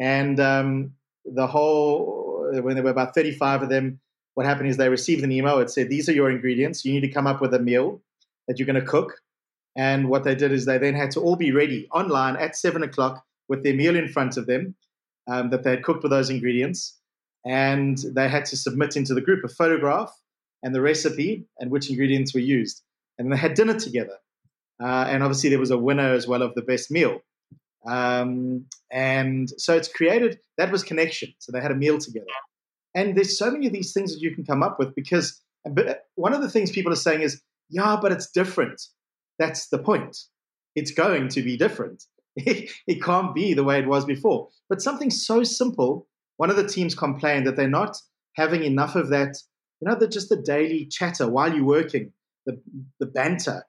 and 0.00 0.38
um, 0.40 0.92
the 1.24 1.46
whole 1.46 2.50
when 2.62 2.74
there 2.74 2.82
were 2.82 2.90
about 2.90 3.14
35 3.14 3.62
of 3.62 3.68
them 3.68 4.00
what 4.34 4.46
happened 4.46 4.68
is 4.68 4.76
they 4.76 4.88
received 4.88 5.22
an 5.22 5.30
email 5.30 5.58
it 5.58 5.70
said 5.70 5.88
these 5.88 6.08
are 6.08 6.12
your 6.12 6.30
ingredients 6.30 6.84
you 6.84 6.92
need 6.92 7.00
to 7.00 7.12
come 7.12 7.26
up 7.26 7.40
with 7.40 7.54
a 7.54 7.58
meal 7.58 8.00
that 8.48 8.58
you're 8.58 8.66
going 8.66 8.80
to 8.80 8.86
cook 8.86 9.20
and 9.76 10.08
what 10.08 10.24
they 10.24 10.34
did 10.34 10.50
is 10.50 10.64
they 10.64 10.78
then 10.78 10.94
had 10.94 11.10
to 11.12 11.20
all 11.20 11.36
be 11.36 11.52
ready 11.52 11.88
online 11.92 12.36
at 12.36 12.56
7 12.56 12.82
o'clock 12.82 13.24
with 13.48 13.62
their 13.62 13.74
meal 13.74 13.96
in 13.96 14.08
front 14.08 14.36
of 14.36 14.46
them 14.46 14.74
um, 15.28 15.50
that 15.50 15.62
they 15.62 15.70
had 15.70 15.82
cooked 15.82 16.02
with 16.02 16.10
those 16.10 16.30
ingredients 16.30 16.98
and 17.44 17.98
they 18.14 18.28
had 18.28 18.44
to 18.44 18.56
submit 18.56 18.96
into 18.96 19.14
the 19.14 19.20
group 19.20 19.44
a 19.44 19.48
photograph 19.48 20.12
and 20.62 20.74
the 20.74 20.80
recipe 20.80 21.46
and 21.58 21.70
which 21.70 21.90
ingredients 21.90 22.34
were 22.34 22.40
used 22.40 22.82
and 23.18 23.32
they 23.32 23.36
had 23.36 23.54
dinner 23.54 23.78
together 23.78 24.18
uh, 24.82 25.04
and 25.08 25.22
obviously 25.22 25.50
there 25.50 25.58
was 25.58 25.70
a 25.70 25.78
winner 25.78 26.12
as 26.12 26.26
well 26.26 26.42
of 26.42 26.54
the 26.54 26.62
best 26.62 26.90
meal 26.90 27.20
um, 27.86 28.66
and 28.90 29.48
so 29.56 29.74
it's 29.74 29.88
created 29.88 30.38
that 30.60 30.70
was 30.70 30.82
connection. 30.82 31.32
So 31.38 31.52
they 31.52 31.60
had 31.60 31.70
a 31.70 31.74
meal 31.76 31.98
together. 31.98 32.26
And 32.94 33.16
there's 33.16 33.38
so 33.38 33.50
many 33.50 33.66
of 33.66 33.72
these 33.72 33.92
things 33.92 34.12
that 34.12 34.20
you 34.20 34.34
can 34.34 34.44
come 34.44 34.62
up 34.62 34.78
with 34.78 34.94
because 34.94 35.40
but 35.64 36.04
one 36.14 36.32
of 36.32 36.40
the 36.40 36.50
things 36.50 36.70
people 36.70 36.92
are 36.92 36.96
saying 36.96 37.20
is, 37.20 37.42
yeah, 37.68 37.98
but 38.00 38.12
it's 38.12 38.30
different. 38.30 38.80
That's 39.38 39.68
the 39.68 39.78
point. 39.78 40.16
It's 40.74 40.90
going 40.90 41.28
to 41.28 41.42
be 41.42 41.56
different. 41.56 42.04
It, 42.86 43.02
can't 43.02 43.34
be 43.34 43.54
the 43.54 43.64
way 43.64 43.78
it 43.78 43.88
was 43.88 44.04
before. 44.04 44.48
But 44.68 44.82
something 44.82 45.10
so 45.10 45.42
simple, 45.42 46.06
one 46.36 46.50
of 46.50 46.56
the 46.56 46.66
teams 46.66 46.94
complained 46.94 47.46
that 47.46 47.56
they're 47.56 47.68
not 47.68 47.96
having 48.36 48.62
enough 48.62 48.94
of 48.94 49.08
that, 49.10 49.36
you 49.80 49.88
know, 49.88 49.96
the, 49.96 50.08
just 50.08 50.28
the 50.28 50.40
daily 50.40 50.86
chatter 50.86 51.28
while 51.28 51.52
you're 51.52 51.64
working, 51.64 52.12
the, 52.46 52.60
the 52.98 53.06
banter. 53.06 53.64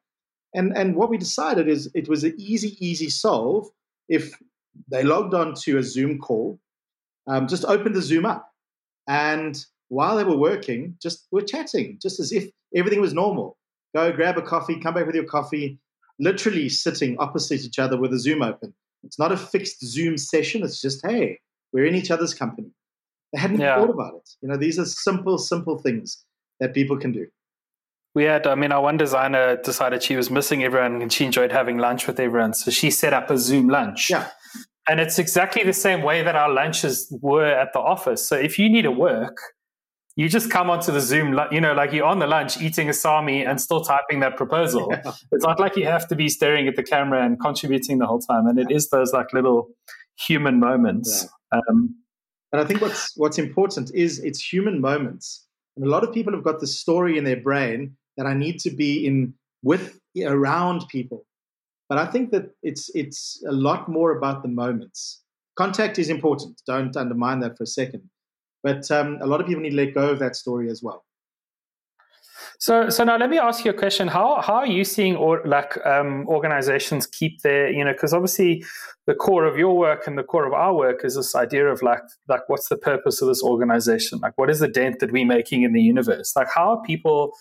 And, 0.53 0.77
and 0.77 0.95
what 0.95 1.09
we 1.09 1.17
decided 1.17 1.67
is 1.67 1.89
it 1.93 2.07
was 2.07 2.23
an 2.23 2.35
easy, 2.37 2.77
easy 2.85 3.09
solve 3.09 3.67
if 4.07 4.33
they 4.89 5.03
logged 5.03 5.33
on 5.33 5.53
to 5.63 5.77
a 5.77 5.83
Zoom 5.83 6.19
call, 6.19 6.59
um, 7.27 7.47
just 7.47 7.65
opened 7.65 7.95
the 7.95 8.01
Zoom 8.01 8.25
up, 8.25 8.49
and 9.07 9.65
while 9.89 10.17
they 10.17 10.23
were 10.23 10.37
working, 10.37 10.95
just 11.01 11.27
were 11.31 11.41
chatting, 11.41 11.99
just 12.01 12.19
as 12.19 12.31
if 12.31 12.49
everything 12.75 13.01
was 13.01 13.13
normal. 13.13 13.57
Go 13.95 14.11
grab 14.11 14.37
a 14.37 14.41
coffee, 14.41 14.79
come 14.79 14.93
back 14.93 15.05
with 15.05 15.15
your 15.15 15.25
coffee, 15.25 15.79
literally 16.21 16.69
sitting 16.69 17.17
opposite 17.19 17.61
each 17.61 17.79
other 17.79 17.99
with 17.99 18.13
a 18.13 18.19
Zoom 18.19 18.41
open. 18.41 18.73
It's 19.03 19.19
not 19.19 19.33
a 19.33 19.37
fixed 19.37 19.85
Zoom 19.85 20.17
session. 20.17 20.63
It's 20.63 20.79
just, 20.79 21.05
hey, 21.05 21.39
we're 21.73 21.85
in 21.85 21.95
each 21.95 22.11
other's 22.11 22.33
company. 22.33 22.69
They 23.33 23.39
hadn't 23.39 23.59
yeah. 23.59 23.75
thought 23.75 23.89
about 23.89 24.13
it. 24.15 24.29
You 24.41 24.49
know, 24.49 24.57
these 24.57 24.79
are 24.79 24.85
simple, 24.85 25.37
simple 25.37 25.79
things 25.79 26.23
that 26.59 26.73
people 26.73 26.97
can 26.97 27.11
do 27.11 27.27
we 28.13 28.25
had, 28.25 28.45
I 28.45 28.55
mean, 28.55 28.71
our 28.71 28.81
one 28.81 28.97
designer 28.97 29.57
decided 29.57 30.03
she 30.03 30.15
was 30.15 30.29
missing 30.29 30.63
everyone 30.63 31.01
and 31.01 31.11
she 31.11 31.25
enjoyed 31.25 31.51
having 31.51 31.77
lunch 31.77 32.07
with 32.07 32.19
everyone. 32.19 32.53
So 32.53 32.71
she 32.71 32.91
set 32.91 33.13
up 33.13 33.29
a 33.29 33.37
Zoom 33.37 33.69
lunch. 33.69 34.09
Yeah. 34.09 34.27
And 34.87 34.99
it's 34.99 35.17
exactly 35.19 35.63
the 35.63 35.73
same 35.73 36.01
way 36.01 36.21
that 36.23 36.35
our 36.35 36.51
lunches 36.51 37.15
were 37.21 37.45
at 37.45 37.71
the 37.71 37.79
office. 37.79 38.27
So 38.27 38.35
if 38.35 38.59
you 38.59 38.69
need 38.69 38.81
to 38.81 38.91
work, 38.91 39.37
you 40.15 40.27
just 40.27 40.51
come 40.51 40.69
onto 40.69 40.91
the 40.91 40.99
Zoom, 40.99 41.39
you 41.51 41.61
know, 41.61 41.73
like 41.73 41.93
you're 41.93 42.05
on 42.05 42.19
the 42.19 42.27
lunch 42.27 42.61
eating 42.61 42.89
a 42.89 42.93
sami 42.93 43.45
and 43.45 43.61
still 43.61 43.81
typing 43.81 44.19
that 44.19 44.35
proposal. 44.35 44.87
Yeah. 44.91 45.13
It's 45.31 45.45
not 45.45 45.59
like 45.59 45.77
you 45.77 45.85
have 45.85 46.07
to 46.09 46.15
be 46.15 46.27
staring 46.27 46.67
at 46.67 46.75
the 46.75 46.83
camera 46.83 47.25
and 47.25 47.39
contributing 47.39 47.99
the 47.99 48.05
whole 48.05 48.19
time. 48.19 48.45
And 48.47 48.59
it 48.59 48.69
is 48.69 48.89
those 48.89 49.13
like 49.13 49.31
little 49.33 49.69
human 50.19 50.59
moments. 50.59 51.27
Yeah. 51.53 51.59
Um, 51.69 51.95
and 52.51 52.61
I 52.61 52.65
think 52.65 52.81
what's 52.81 53.15
what's 53.15 53.37
important 53.37 53.91
is 53.93 54.19
it's 54.19 54.41
human 54.41 54.81
moments. 54.81 55.47
And 55.77 55.85
a 55.85 55.89
lot 55.89 56.03
of 56.03 56.13
people 56.13 56.33
have 56.33 56.43
got 56.43 56.59
the 56.59 56.67
story 56.67 57.17
in 57.17 57.23
their 57.23 57.39
brain 57.39 57.95
that 58.17 58.25
I 58.25 58.33
need 58.33 58.59
to 58.59 58.69
be 58.69 59.05
in 59.05 59.33
with 59.63 59.99
around 60.21 60.87
people. 60.89 61.25
But 61.87 61.97
I 61.97 62.05
think 62.05 62.31
that 62.31 62.51
it's 62.63 62.91
it's 62.93 63.41
a 63.47 63.51
lot 63.51 63.87
more 63.87 64.17
about 64.17 64.43
the 64.43 64.49
moments. 64.49 65.21
Contact 65.55 65.99
is 65.99 66.09
important. 66.09 66.61
Don't 66.67 66.95
undermine 66.97 67.39
that 67.41 67.57
for 67.57 67.63
a 67.63 67.67
second. 67.67 68.09
But 68.63 68.89
um, 68.91 69.17
a 69.21 69.27
lot 69.27 69.41
of 69.41 69.47
people 69.47 69.63
need 69.63 69.71
to 69.71 69.75
let 69.75 69.93
go 69.93 70.09
of 70.09 70.19
that 70.19 70.35
story 70.35 70.69
as 70.69 70.83
well. 70.83 71.05
So, 72.59 72.89
so 72.89 73.03
now 73.03 73.17
let 73.17 73.31
me 73.31 73.39
ask 73.39 73.65
you 73.65 73.71
a 73.71 73.73
question. 73.73 74.07
How 74.07 74.39
how 74.39 74.55
are 74.55 74.67
you 74.67 74.83
seeing 74.83 75.15
or 75.15 75.41
like 75.45 75.83
um, 75.83 76.27
organizations 76.27 77.07
keep 77.07 77.41
their 77.41 77.71
you 77.71 77.83
know 77.83 77.91
because 77.91 78.13
obviously 78.13 78.63
the 79.07 79.15
core 79.15 79.45
of 79.45 79.57
your 79.57 79.75
work 79.75 80.05
and 80.05 80.15
the 80.15 80.23
core 80.23 80.45
of 80.45 80.53
our 80.53 80.73
work 80.73 81.03
is 81.03 81.15
this 81.15 81.33
idea 81.33 81.67
of 81.67 81.81
like 81.81 82.03
like 82.27 82.47
what's 82.47 82.69
the 82.69 82.77
purpose 82.77 83.19
of 83.19 83.27
this 83.29 83.41
organization? 83.41 84.19
Like 84.19 84.37
what 84.37 84.51
is 84.51 84.59
the 84.59 84.67
dent 84.67 84.99
that 84.99 85.11
we're 85.11 85.25
making 85.25 85.63
in 85.63 85.73
the 85.73 85.81
universe? 85.81 86.35
Like 86.35 86.49
how 86.53 86.77
are 86.77 86.81
people 86.83 87.33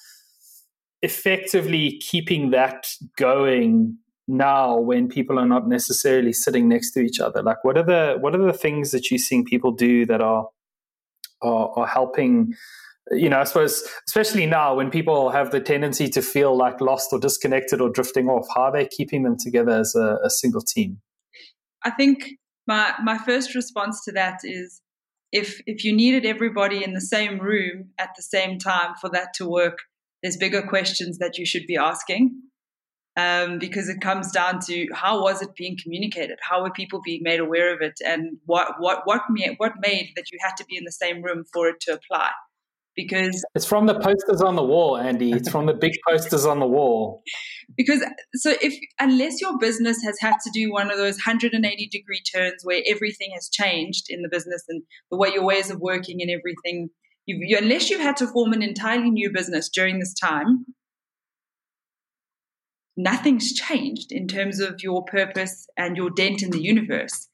effectively 1.02 1.98
keeping 1.98 2.50
that 2.52 2.86
going 3.16 3.98
now 4.26 4.78
when 4.78 5.08
people 5.08 5.38
are 5.38 5.46
not 5.46 5.68
necessarily 5.68 6.32
sitting 6.32 6.68
next 6.68 6.92
to 6.92 7.00
each 7.00 7.18
other 7.18 7.42
like 7.42 7.64
what 7.64 7.76
are 7.76 7.82
the 7.82 8.16
what 8.20 8.32
are 8.32 8.44
the 8.44 8.52
things 8.52 8.92
that 8.92 9.10
you're 9.10 9.18
seeing 9.18 9.44
people 9.44 9.72
do 9.72 10.06
that 10.06 10.20
are 10.20 10.46
are, 11.42 11.70
are 11.76 11.86
helping 11.86 12.52
you 13.10 13.28
know 13.28 13.40
i 13.40 13.44
suppose 13.44 13.82
especially 14.06 14.46
now 14.46 14.74
when 14.74 14.90
people 14.90 15.30
have 15.30 15.50
the 15.50 15.60
tendency 15.60 16.08
to 16.08 16.22
feel 16.22 16.56
like 16.56 16.80
lost 16.80 17.12
or 17.12 17.18
disconnected 17.18 17.80
or 17.80 17.90
drifting 17.90 18.28
off 18.28 18.46
how 18.54 18.62
are 18.62 18.72
they 18.72 18.86
keeping 18.86 19.22
them 19.22 19.36
together 19.38 19.72
as 19.72 19.94
a, 19.94 20.18
a 20.24 20.30
single 20.30 20.60
team? 20.60 21.00
I 21.84 21.90
think 21.90 22.32
my 22.66 22.94
my 23.02 23.18
first 23.18 23.54
response 23.54 24.04
to 24.04 24.12
that 24.12 24.40
is 24.44 24.80
if 25.32 25.60
if 25.66 25.84
you 25.84 25.94
needed 25.94 26.24
everybody 26.26 26.84
in 26.84 26.92
the 26.92 27.00
same 27.00 27.38
room 27.38 27.90
at 27.98 28.10
the 28.16 28.22
same 28.22 28.58
time 28.58 28.94
for 29.00 29.10
that 29.10 29.28
to 29.34 29.48
work 29.48 29.78
there's 30.22 30.36
bigger 30.36 30.62
questions 30.62 31.18
that 31.18 31.38
you 31.38 31.46
should 31.46 31.66
be 31.66 31.76
asking 31.76 32.40
um, 33.20 33.58
because 33.58 33.88
it 33.88 34.00
comes 34.00 34.30
down 34.30 34.60
to 34.66 34.86
how 34.94 35.22
was 35.22 35.42
it 35.42 35.54
being 35.56 35.76
communicated? 35.82 36.38
How 36.42 36.62
were 36.62 36.70
people 36.70 37.00
being 37.04 37.22
made 37.22 37.40
aware 37.40 37.74
of 37.74 37.80
it? 37.80 37.98
And 38.04 38.38
what 38.46 38.74
what 38.78 39.02
what 39.04 39.22
made, 39.30 39.54
what 39.58 39.72
made 39.80 40.12
that 40.16 40.30
you 40.32 40.38
had 40.42 40.56
to 40.58 40.64
be 40.64 40.76
in 40.76 40.84
the 40.84 40.92
same 40.92 41.22
room 41.22 41.44
for 41.52 41.68
it 41.68 41.80
to 41.82 41.92
apply? 41.92 42.30
Because 42.96 43.42
it's 43.54 43.66
from 43.66 43.86
the 43.86 43.98
posters 43.98 44.42
on 44.42 44.56
the 44.56 44.64
wall 44.64 44.96
andy. 44.96 45.32
It's 45.32 45.48
from 45.48 45.66
the 45.66 45.74
big 45.74 45.92
posters 46.06 46.44
on 46.44 46.58
the 46.58 46.66
wall. 46.66 47.22
Because 47.76 48.04
so 48.34 48.54
if 48.60 48.74
unless 48.98 49.40
your 49.40 49.58
business 49.58 50.02
has 50.04 50.16
had 50.20 50.34
to 50.44 50.50
do 50.52 50.72
one 50.72 50.90
of 50.90 50.98
those 50.98 51.14
180 51.14 51.88
degree 51.88 52.22
turns 52.34 52.62
where 52.64 52.82
everything 52.86 53.30
has 53.34 53.48
changed 53.48 54.06
in 54.08 54.22
the 54.22 54.28
business 54.28 54.64
and 54.68 54.82
the 55.10 55.16
way 55.16 55.30
your 55.32 55.44
ways 55.44 55.70
of 55.70 55.80
working 55.80 56.20
and 56.20 56.30
everything 56.30 56.90
you, 57.26 57.56
unless 57.56 57.90
you've 57.90 58.00
had 58.00 58.16
to 58.16 58.26
form 58.26 58.52
an 58.52 58.62
entirely 58.62 59.10
new 59.10 59.30
business 59.32 59.68
during 59.68 59.98
this 60.00 60.14
time, 60.14 60.64
nothing's 63.02 63.52
changed 63.52 64.12
in 64.12 64.26
terms 64.26 64.60
of 64.60 64.82
your 64.82 65.04
purpose 65.04 65.66
and 65.76 65.96
your 65.96 66.10
dent 66.10 66.42
in 66.42 66.50
the 66.50 66.62
universe. 66.62 67.28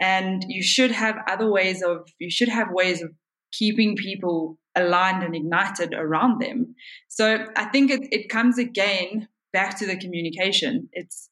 And 0.00 0.44
you 0.48 0.62
should 0.62 0.90
have 0.90 1.16
other 1.28 1.50
ways 1.50 1.82
of, 1.82 2.08
you 2.18 2.30
should 2.30 2.48
have 2.48 2.68
ways 2.70 3.02
of 3.02 3.10
keeping 3.52 3.96
people 3.96 4.58
aligned 4.74 5.22
and 5.22 5.34
ignited 5.34 5.94
around 5.94 6.40
them. 6.40 6.74
So 7.08 7.46
I 7.56 7.64
think 7.66 7.90
it, 7.90 8.08
it 8.10 8.28
comes 8.28 8.58
again 8.58 9.28
back 9.52 9.78
to 9.78 9.86
the 9.86 9.96
communication. 9.96 10.88
It's, 10.92 11.30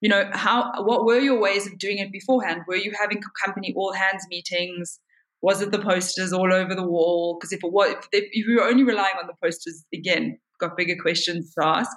you 0.00 0.08
know, 0.08 0.28
how, 0.32 0.84
what 0.84 1.04
were 1.04 1.18
your 1.18 1.40
ways 1.40 1.66
of 1.66 1.78
doing 1.78 1.98
it 1.98 2.12
beforehand? 2.12 2.62
Were 2.68 2.76
you 2.76 2.92
having 3.00 3.20
company 3.44 3.72
all 3.76 3.92
hands 3.92 4.24
meetings? 4.28 5.00
Was 5.42 5.60
it 5.60 5.72
the 5.72 5.80
posters 5.80 6.32
all 6.32 6.52
over 6.52 6.74
the 6.74 6.86
wall? 6.86 7.36
Because 7.38 7.52
if 7.52 7.64
it 7.64 7.72
was, 7.72 7.96
if, 8.12 8.24
if 8.32 8.46
you 8.46 8.56
were 8.56 8.64
only 8.64 8.84
relying 8.84 9.16
on 9.20 9.26
the 9.26 9.34
posters, 9.42 9.84
again, 9.92 10.38
got 10.60 10.76
bigger 10.76 10.96
questions 11.00 11.52
to 11.54 11.66
ask. 11.66 11.96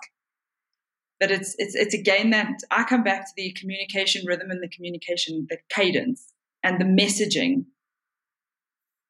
But 1.19 1.31
it's 1.31 1.55
it's 1.57 1.75
it's 1.75 1.93
again 1.93 2.29
that 2.31 2.59
I 2.69 2.83
come 2.83 3.03
back 3.03 3.25
to 3.25 3.31
the 3.35 3.51
communication 3.53 4.25
rhythm 4.25 4.51
and 4.51 4.61
the 4.61 4.69
communication, 4.69 5.47
the 5.49 5.57
cadence 5.69 6.33
and 6.63 6.79
the 6.79 6.85
messaging. 6.85 7.65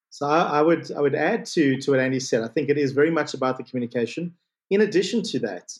So 0.09 0.25
I, 0.25 0.61
would 0.61 0.91
I 0.93 1.01
would 1.01 1.13
add 1.13 1.45
to 1.47 1.77
to 1.77 1.91
what 1.91 1.99
Andy 1.99 2.19
said. 2.19 2.41
I 2.41 2.47
think 2.47 2.69
it 2.69 2.77
is 2.77 2.91
very 2.91 3.11
much 3.11 3.33
about 3.33 3.57
the 3.57 3.63
communication. 3.63 4.33
In 4.71 4.81
addition 4.81 5.21
to 5.23 5.39
that, 5.39 5.77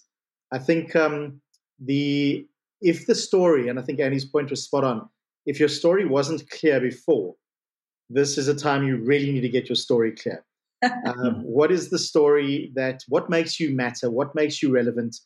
I 0.52 0.60
think 0.60 0.96
um, 0.96 1.42
the 1.80 2.46
if 2.82 3.08
the 3.08 3.16
story, 3.16 3.68
and 3.68 3.80
I 3.80 3.82
think 3.82 4.00
Andy's 4.00 4.26
point 4.26 4.50
was 4.50 4.63
spot 4.63 4.84
on, 4.84 5.10
if 5.46 5.60
your 5.60 5.70
story 5.70 6.06
wasn't 6.06 6.50
clear 6.52 6.80
before, 6.80 7.36
this 8.10 8.38
is 8.38 8.48
a 8.48 8.56
time 8.56 8.86
you 8.86 8.98
really 8.98 9.32
need 9.32 9.42
to 9.42 9.50
get 9.50 9.70
your 9.70 9.76
story 9.76 10.12
clear. 10.12 10.46
um, 11.06 11.42
what 11.44 11.72
is 11.72 11.90
the 11.90 11.98
story 11.98 12.72
that 12.76 13.02
what 13.08 13.30
makes 13.30 13.60
you 13.60 13.76
matter? 13.76 14.12
What 14.12 14.36
makes 14.36 14.62
you 14.62 14.72
relevant? 14.72 15.18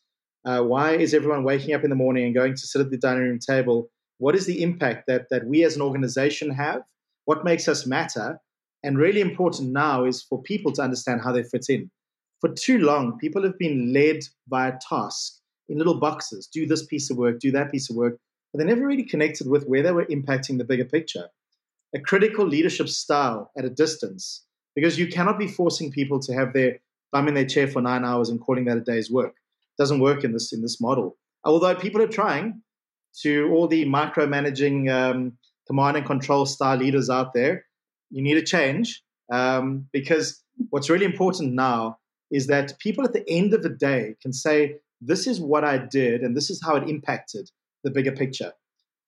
Uh, 0.43 0.62
why 0.63 0.95
is 0.95 1.13
everyone 1.13 1.43
waking 1.43 1.73
up 1.75 1.84
in 1.84 1.89
the 1.89 1.95
morning 1.95 2.25
and 2.25 2.34
going 2.34 2.54
to 2.54 2.67
sit 2.67 2.82
at 2.82 2.89
the 2.89 2.97
dining 2.97 3.23
room 3.23 3.39
table? 3.39 3.89
What 4.17 4.36
is 4.36 4.45
the 4.45 4.62
impact 4.63 5.06
that 5.08 5.27
that 5.30 5.45
we 5.45 5.63
as 5.63 5.75
an 5.75 5.82
organization 5.82 6.49
have? 6.51 6.82
What 7.25 7.45
makes 7.45 7.67
us 7.67 7.86
matter? 7.86 8.39
And 8.84 8.97
really 8.97 9.21
important 9.21 9.71
now 9.71 10.06
is 10.06 10.23
for 10.23 10.41
people 10.41 10.71
to 10.73 10.82
understand 10.82 11.21
how 11.21 11.32
they 11.32 11.43
fit 11.43 11.67
in. 11.69 11.91
For 12.39 12.49
too 12.49 12.80
long, 12.80 13.19
people 13.19 13.43
have 13.43 13.60
been 13.60 13.93
led 13.93 14.23
by 14.47 14.69
a 14.69 14.80
task 14.89 15.38
in 15.69 15.77
little 15.77 15.99
boxes 15.99 16.47
do 16.47 16.65
this 16.65 16.86
piece 16.86 17.12
of 17.12 17.17
work, 17.17 17.39
do 17.39 17.51
that 17.51 17.71
piece 17.71 17.89
of 17.91 17.95
work, 17.95 18.17
but 18.51 18.60
they 18.60 18.65
never 18.65 18.86
really 18.86 19.04
connected 19.04 19.47
with 19.47 19.65
where 19.65 19.84
they 19.84 19.91
were 19.91 20.06
impacting 20.06 20.58
the 20.58 20.65
bigger 20.65 20.86
picture. 20.86 21.30
A 21.93 21.99
critical 21.99 22.45
leadership 22.45 22.89
style 22.89 23.51
at 23.56 23.65
a 23.65 23.69
distance, 23.69 24.43
because 24.75 24.97
you 24.97 25.08
cannot 25.08 25.38
be 25.38 25.47
forcing 25.47 25.91
people 25.91 26.19
to 26.19 26.34
have 26.34 26.54
their 26.54 26.80
bum 27.12 27.27
in 27.27 27.36
their 27.36 27.45
chair 27.45 27.67
for 27.67 27.82
nine 27.82 28.04
hours 28.04 28.30
and 28.30 28.41
calling 28.41 28.65
that 28.65 28.77
a 28.77 28.82
day's 28.82 29.12
work 29.12 29.36
doesn't 29.77 29.99
work 29.99 30.23
in 30.23 30.34
this 30.34 30.53
in 30.53 30.62
this 30.62 30.79
model. 30.81 31.17
Although 31.43 31.75
people 31.75 32.01
are 32.01 32.07
trying 32.07 32.62
to 33.21 33.49
all 33.51 33.67
the 33.67 33.86
micromanaging 33.86 34.89
um, 34.89 35.34
command 35.67 35.97
and 35.97 36.05
control 36.05 36.45
style 36.45 36.77
leaders 36.77 37.10
out 37.10 37.34
there, 37.34 37.65
you 38.10 38.21
need 38.21 38.38
a 38.38 38.43
change 38.43 39.03
um, 39.31 39.88
because 39.91 40.43
what's 40.69 40.89
really 40.89 41.05
important 41.05 41.53
now 41.53 41.97
is 42.31 42.47
that 42.47 42.77
people 42.79 43.03
at 43.03 43.13
the 43.13 43.27
end 43.29 43.53
of 43.53 43.63
the 43.63 43.69
day 43.69 44.15
can 44.21 44.34
say, 44.34 44.75
"This 45.01 45.27
is 45.27 45.39
what 45.39 45.63
I 45.63 45.77
did, 45.77 46.21
and 46.21 46.36
this 46.36 46.49
is 46.49 46.62
how 46.63 46.75
it 46.75 46.89
impacted 46.89 47.49
the 47.84 47.91
bigger 47.91 48.12
picture. 48.12 48.53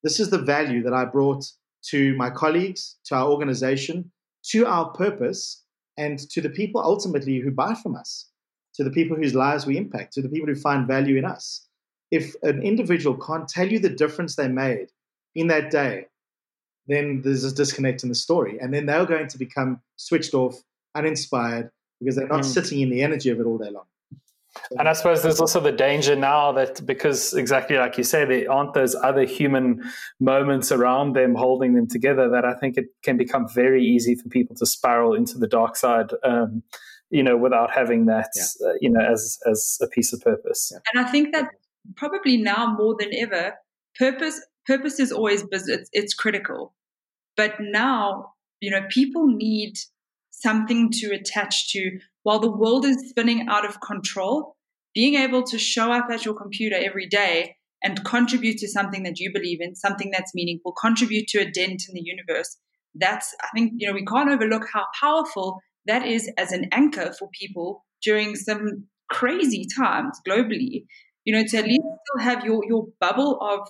This 0.04 0.20
is 0.20 0.30
the 0.30 0.42
value 0.42 0.84
that 0.84 0.94
I 0.94 1.06
brought 1.06 1.46
to 1.92 2.16
my 2.16 2.30
colleagues, 2.30 2.98
to 3.06 3.16
our 3.16 3.30
organization, 3.30 4.12
to 4.52 4.66
our 4.66 4.92
purpose, 4.92 5.64
and 5.98 6.18
to 6.32 6.42
the 6.42 6.50
people 6.50 6.82
ultimately 6.82 7.40
who 7.40 7.52
buy 7.52 7.76
from 7.76 7.96
us." 7.96 8.30
To 8.76 8.84
the 8.84 8.92
people 8.92 9.16
whose 9.16 9.36
lives 9.36 9.66
we 9.66 9.78
impact, 9.78 10.14
to 10.14 10.22
the 10.22 10.30
people 10.30 10.48
who 10.48 10.56
find 10.56 10.88
value 10.88 11.18
in 11.18 11.26
us. 11.26 11.68
If 12.12 12.36
an 12.44 12.62
individual 12.62 13.18
can't 13.18 13.48
tell 13.48 13.68
you 13.68 13.80
the 13.80 13.90
difference 13.90 14.36
they 14.36 14.48
made 14.48 14.88
in 15.36 15.48
that 15.48 15.72
day, 15.72 16.08
then 16.88 17.22
there's 17.24 17.44
a 17.44 17.54
disconnect 17.54 18.04
in 18.04 18.10
the 18.10 18.16
story. 18.16 18.58
And 18.60 18.74
then 18.74 18.86
they're 18.86 19.06
going 19.06 19.28
to 19.28 19.38
become 19.38 19.82
switched 19.96 20.34
off, 20.34 20.56
uninspired, 20.96 21.72
because 22.00 22.16
they're 22.16 22.28
not 22.28 22.42
mm. 22.42 22.46
sitting 22.46 22.82
in 22.82 22.90
the 22.90 23.02
energy 23.02 23.30
of 23.30 23.40
it 23.40 23.46
all 23.46 23.58
day 23.58 23.70
long. 23.72 23.86
And 24.78 24.88
I 24.88 24.94
suppose 24.94 25.24
there's 25.24 25.40
also 25.40 25.60
the 25.60 25.72
danger 25.72 26.16
now 26.16 26.52
that 26.52 26.86
because 26.86 27.34
exactly 27.34 27.78
like 27.78 27.98
you 27.98 28.04
say, 28.04 28.26
there 28.26 28.52
aren't 28.52 28.74
those 28.74 28.96
other 28.96 29.24
human 29.24 29.84
moments 30.20 30.72
around 30.72 31.14
them 31.14 31.34
holding 31.36 31.74
them 31.74 31.88
together 31.88 32.30
that 32.30 32.46
I 32.46 32.54
think 32.54 32.78
it 32.78 32.86
can 33.02 33.18
become 33.18 33.48
very 33.48 33.84
easy 33.84 34.16
for 34.16 34.30
people 34.30 34.56
to 34.58 34.66
spiral 34.66 35.16
into 35.16 35.38
the 35.38 35.48
dark 35.48 35.76
side. 35.76 36.12
Um, 36.24 36.64
you 37.14 37.22
know, 37.22 37.38
without 37.38 37.70
having 37.72 38.08
that, 38.08 38.30
yeah. 38.36 38.68
uh, 38.68 38.74
you 38.82 38.90
know, 38.90 39.00
as 39.00 39.38
as 39.50 39.78
a 39.82 39.88
piece 39.88 40.12
of 40.14 40.22
purpose. 40.22 40.72
Yeah. 40.74 40.80
And 40.92 41.06
I 41.06 41.10
think 41.10 41.32
that 41.34 41.48
probably 41.96 42.38
now 42.38 42.76
more 42.76 42.96
than 43.00 43.12
ever, 43.14 43.54
purpose 43.98 44.42
purpose 44.66 45.00
is 45.00 45.12
always 45.12 45.44
business. 45.44 45.88
It's 45.94 46.16
critical, 46.16 46.74
but 47.38 47.54
now 47.60 48.34
you 48.62 48.72
know 48.72 48.82
people 48.90 49.28
need 49.28 49.76
something 50.32 50.90
to 50.94 51.12
attach 51.12 51.72
to 51.74 52.00
while 52.24 52.40
the 52.40 52.52
world 52.52 52.84
is 52.84 52.98
spinning 53.10 53.48
out 53.48 53.66
of 53.66 53.80
control. 53.80 54.56
Being 54.96 55.16
able 55.16 55.44
to 55.44 55.58
show 55.58 55.92
up 55.92 56.08
at 56.12 56.26
your 56.26 56.36
computer 56.36 56.76
every 56.76 57.08
day 57.08 57.56
and 57.84 58.04
contribute 58.06 58.58
to 58.60 58.68
something 58.68 59.04
that 59.04 59.20
you 59.20 59.32
believe 59.34 59.60
in, 59.60 59.76
something 59.76 60.12
that's 60.12 60.36
meaningful, 60.36 60.72
contribute 60.72 61.28
to 61.30 61.40
a 61.40 61.50
dent 61.50 61.84
in 61.90 61.96
the 61.96 62.04
universe. 62.04 62.58
That's, 62.94 63.36
I 63.42 63.48
think, 63.56 63.74
you 63.78 63.88
know, 63.88 63.94
we 63.94 64.06
can't 64.06 64.30
overlook 64.30 64.68
how 64.72 64.86
powerful 65.00 65.60
that 65.86 66.06
is 66.06 66.30
as 66.38 66.52
an 66.52 66.68
anchor 66.72 67.14
for 67.18 67.30
people 67.40 67.86
during 68.04 68.36
some 68.36 68.86
crazy 69.10 69.66
times 69.76 70.20
globally. 70.28 70.86
You 71.26 71.34
know, 71.34 71.44
to 71.48 71.58
at 71.58 71.66
least 71.66 71.82
still 71.82 72.24
have 72.24 72.44
your, 72.44 72.62
your 72.68 72.88
bubble 73.00 73.40
of 73.42 73.68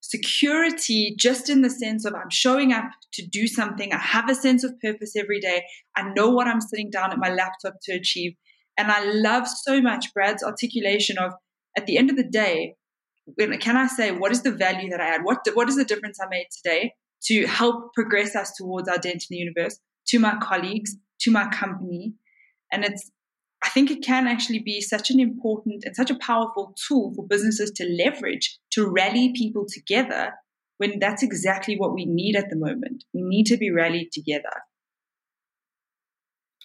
security 0.00 1.14
just 1.18 1.48
in 1.48 1.62
the 1.62 1.70
sense 1.70 2.04
of 2.04 2.14
I'm 2.14 2.30
showing 2.30 2.72
up 2.72 2.84
to 3.14 3.26
do 3.26 3.46
something. 3.46 3.92
I 3.92 3.98
have 3.98 4.28
a 4.28 4.34
sense 4.34 4.64
of 4.64 4.78
purpose 4.80 5.14
every 5.16 5.40
day. 5.40 5.62
I 5.96 6.02
know 6.14 6.30
what 6.30 6.48
I'm 6.48 6.60
sitting 6.60 6.90
down 6.90 7.12
at 7.12 7.18
my 7.18 7.30
laptop 7.30 7.74
to 7.84 7.92
achieve. 7.92 8.32
And 8.76 8.90
I 8.90 9.04
love 9.04 9.46
so 9.46 9.80
much 9.80 10.12
Brad's 10.14 10.42
articulation 10.42 11.18
of 11.18 11.32
at 11.76 11.86
the 11.86 11.98
end 11.98 12.10
of 12.10 12.16
the 12.16 12.24
day, 12.24 12.74
can 13.38 13.76
I 13.76 13.86
say 13.86 14.10
what 14.10 14.32
is 14.32 14.42
the 14.42 14.50
value 14.50 14.90
that 14.90 15.00
I 15.00 15.14
add? 15.14 15.24
What 15.24 15.38
what 15.54 15.68
is 15.68 15.76
the 15.76 15.84
difference 15.84 16.18
I 16.20 16.26
made 16.28 16.48
today 16.50 16.94
to 17.24 17.46
help 17.46 17.94
progress 17.94 18.34
us 18.34 18.52
towards 18.56 18.88
our 18.88 18.98
dent 18.98 19.14
in 19.14 19.26
the 19.30 19.36
universe 19.36 19.78
to 20.08 20.18
my 20.18 20.36
colleagues, 20.42 20.96
to 21.22 21.30
my 21.30 21.48
company. 21.48 22.14
And 22.70 22.84
it's, 22.84 23.10
I 23.62 23.68
think 23.68 23.90
it 23.90 24.04
can 24.04 24.26
actually 24.26 24.58
be 24.58 24.80
such 24.80 25.10
an 25.10 25.20
important 25.20 25.84
and 25.84 25.94
such 25.94 26.10
a 26.10 26.18
powerful 26.18 26.74
tool 26.88 27.12
for 27.14 27.26
businesses 27.26 27.70
to 27.76 27.84
leverage 27.84 28.58
to 28.72 28.88
rally 28.88 29.32
people 29.36 29.66
together 29.68 30.32
when 30.78 30.98
that's 30.98 31.22
exactly 31.22 31.76
what 31.76 31.94
we 31.94 32.04
need 32.04 32.34
at 32.34 32.50
the 32.50 32.56
moment. 32.56 33.04
We 33.14 33.22
need 33.22 33.46
to 33.46 33.56
be 33.56 33.70
rallied 33.70 34.10
together. 34.12 34.50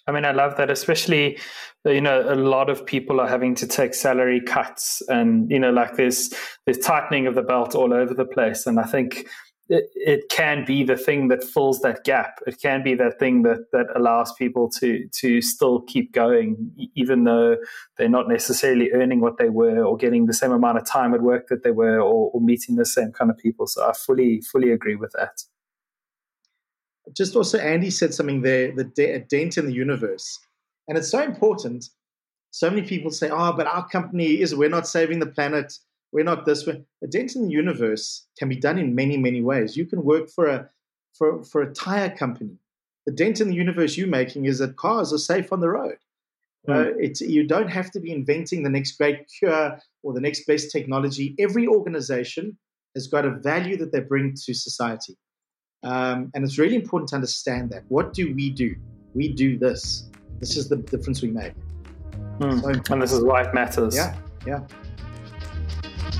I 0.08 0.10
mean, 0.10 0.24
I 0.24 0.32
love 0.32 0.56
that, 0.56 0.70
especially, 0.70 1.38
you 1.84 2.00
know, 2.00 2.24
a 2.26 2.34
lot 2.34 2.70
of 2.70 2.86
people 2.86 3.20
are 3.20 3.28
having 3.28 3.54
to 3.56 3.66
take 3.66 3.92
salary 3.92 4.40
cuts 4.40 5.02
and, 5.08 5.50
you 5.50 5.58
know, 5.58 5.70
like 5.70 5.96
there's, 5.96 6.32
there's 6.64 6.78
tightening 6.78 7.26
of 7.26 7.34
the 7.34 7.42
belt 7.42 7.74
all 7.74 7.92
over 7.92 8.14
the 8.14 8.24
place. 8.24 8.66
And 8.66 8.80
I 8.80 8.84
think 8.84 9.28
it, 9.68 9.90
it 9.94 10.28
can 10.30 10.64
be 10.64 10.82
the 10.82 10.96
thing 10.96 11.28
that 11.28 11.44
fills 11.44 11.80
that 11.80 12.04
gap. 12.04 12.40
It 12.46 12.60
can 12.60 12.82
be 12.82 12.94
that 12.94 13.18
thing 13.18 13.42
that 13.42 13.70
that 13.72 13.86
allows 13.94 14.32
people 14.32 14.70
to 14.78 15.06
to 15.20 15.42
still 15.42 15.82
keep 15.82 16.12
going, 16.12 16.90
even 16.94 17.24
though 17.24 17.56
they're 17.96 18.08
not 18.08 18.28
necessarily 18.28 18.92
earning 18.92 19.20
what 19.20 19.36
they 19.36 19.50
were 19.50 19.84
or 19.84 19.96
getting 19.96 20.26
the 20.26 20.32
same 20.32 20.52
amount 20.52 20.78
of 20.78 20.86
time 20.86 21.12
at 21.12 21.22
work 21.22 21.48
that 21.48 21.64
they 21.64 21.70
were, 21.70 22.00
or, 22.00 22.30
or 22.32 22.40
meeting 22.40 22.76
the 22.76 22.86
same 22.86 23.12
kind 23.12 23.30
of 23.30 23.36
people. 23.36 23.66
So 23.66 23.86
I 23.86 23.92
fully 23.92 24.40
fully 24.40 24.72
agree 24.72 24.96
with 24.96 25.12
that. 25.12 25.42
Just 27.14 27.36
also, 27.36 27.58
Andy 27.58 27.90
said 27.90 28.14
something 28.14 28.42
there: 28.42 28.72
the 28.74 28.84
de- 28.84 29.18
dent 29.20 29.58
in 29.58 29.66
the 29.66 29.74
universe, 29.74 30.38
and 30.88 30.96
it's 30.96 31.10
so 31.10 31.22
important. 31.22 31.90
So 32.50 32.70
many 32.70 32.82
people 32.82 33.10
say, 33.10 33.28
"Oh, 33.28 33.52
but 33.52 33.66
our 33.66 33.86
company 33.86 34.40
is 34.40 34.54
we're 34.54 34.70
not 34.70 34.88
saving 34.88 35.18
the 35.18 35.26
planet." 35.26 35.78
We're 36.12 36.24
not 36.24 36.46
this 36.46 36.66
way. 36.66 36.84
A 37.02 37.06
dent 37.06 37.36
in 37.36 37.46
the 37.46 37.52
universe 37.52 38.26
can 38.38 38.48
be 38.48 38.56
done 38.56 38.78
in 38.78 38.94
many, 38.94 39.16
many 39.16 39.42
ways. 39.42 39.76
You 39.76 39.84
can 39.84 40.02
work 40.02 40.30
for 40.30 40.46
a 40.46 40.70
for, 41.14 41.42
for 41.42 41.62
a 41.62 41.72
tire 41.74 42.10
company. 42.10 42.56
The 43.06 43.12
dent 43.12 43.40
in 43.40 43.48
the 43.48 43.54
universe 43.54 43.96
you're 43.96 44.06
making 44.06 44.44
is 44.44 44.58
that 44.58 44.76
cars 44.76 45.12
are 45.12 45.18
safe 45.18 45.52
on 45.52 45.60
the 45.60 45.68
road. 45.68 45.96
Mm. 46.68 46.74
Uh, 46.74 46.94
it's, 46.98 47.20
you 47.20 47.46
don't 47.46 47.68
have 47.68 47.90
to 47.92 48.00
be 48.00 48.12
inventing 48.12 48.62
the 48.62 48.70
next 48.70 48.98
great 48.98 49.26
cure 49.38 49.78
or 50.02 50.12
the 50.12 50.20
next 50.20 50.46
best 50.46 50.70
technology. 50.70 51.34
Every 51.38 51.66
organization 51.66 52.56
has 52.94 53.06
got 53.06 53.24
a 53.24 53.30
value 53.30 53.76
that 53.78 53.92
they 53.92 54.00
bring 54.00 54.34
to 54.34 54.54
society. 54.54 55.16
Um, 55.82 56.30
and 56.34 56.44
it's 56.44 56.58
really 56.58 56.74
important 56.74 57.08
to 57.10 57.16
understand 57.16 57.70
that. 57.70 57.84
What 57.88 58.12
do 58.12 58.34
we 58.34 58.50
do? 58.50 58.74
We 59.14 59.32
do 59.32 59.58
this. 59.58 60.10
This 60.38 60.56
is 60.56 60.68
the 60.68 60.76
difference 60.76 61.22
we 61.22 61.30
make. 61.30 61.54
Mm. 62.38 62.60
So, 62.62 62.92
and 62.92 63.02
this 63.02 63.12
is 63.12 63.24
why 63.24 63.42
it 63.42 63.54
matters. 63.54 63.96
Yeah, 63.96 64.16
yeah. 64.46 64.60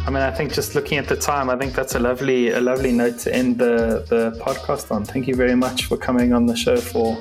I 0.07 0.11
mean, 0.11 0.23
I 0.23 0.31
think 0.31 0.53
just 0.53 0.75
looking 0.75 0.99
at 0.99 1.07
the 1.07 1.17
time, 1.17 1.51
I 1.51 1.57
think 1.57 1.75
that's 1.75 1.95
a 1.95 1.99
lovely, 1.99 2.51
a 2.51 2.61
lovely 2.61 2.93
note 2.93 3.19
to 3.21 3.35
end 3.35 3.59
the 3.59 4.05
the 4.09 4.39
podcast 4.43 4.91
on. 4.91 5.05
Thank 5.05 5.29
you 5.29 5.35
very 5.35 5.55
much 5.55 5.85
for 5.85 5.97
coming 5.97 6.33
on 6.33 6.47
the 6.47 6.57
show 6.57 6.77
for 6.77 7.19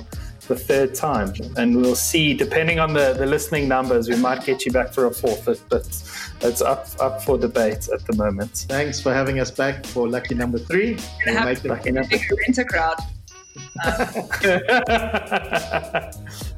the 0.47 0.55
third 0.55 0.95
time. 0.95 1.33
And 1.57 1.75
we'll 1.75 1.95
see, 1.95 2.33
depending 2.33 2.79
on 2.79 2.93
the, 2.93 3.13
the 3.13 3.25
listening 3.25 3.67
numbers, 3.67 4.09
we 4.09 4.15
might 4.15 4.45
get 4.45 4.65
you 4.65 4.71
back 4.71 4.93
for 4.93 5.05
a 5.05 5.11
fourth, 5.11 5.45
but, 5.45 5.61
but 5.69 5.85
it's 6.41 6.61
up 6.61 6.87
up 6.99 7.23
for 7.23 7.37
debate 7.37 7.89
at 7.93 8.05
the 8.05 8.15
moment. 8.15 8.65
Thanks 8.69 8.99
for 8.99 9.13
having 9.13 9.39
us 9.39 9.51
back 9.51 9.85
for 9.85 10.07
lucky 10.07 10.35
number 10.35 10.57
three. 10.57 10.97
We'll 11.25 11.35
have 11.35 11.61
to 11.61 11.67
lucky 11.67 11.91
number 11.91 12.17
rent 12.17 12.57
a 12.57 12.65
crowd. 12.65 12.97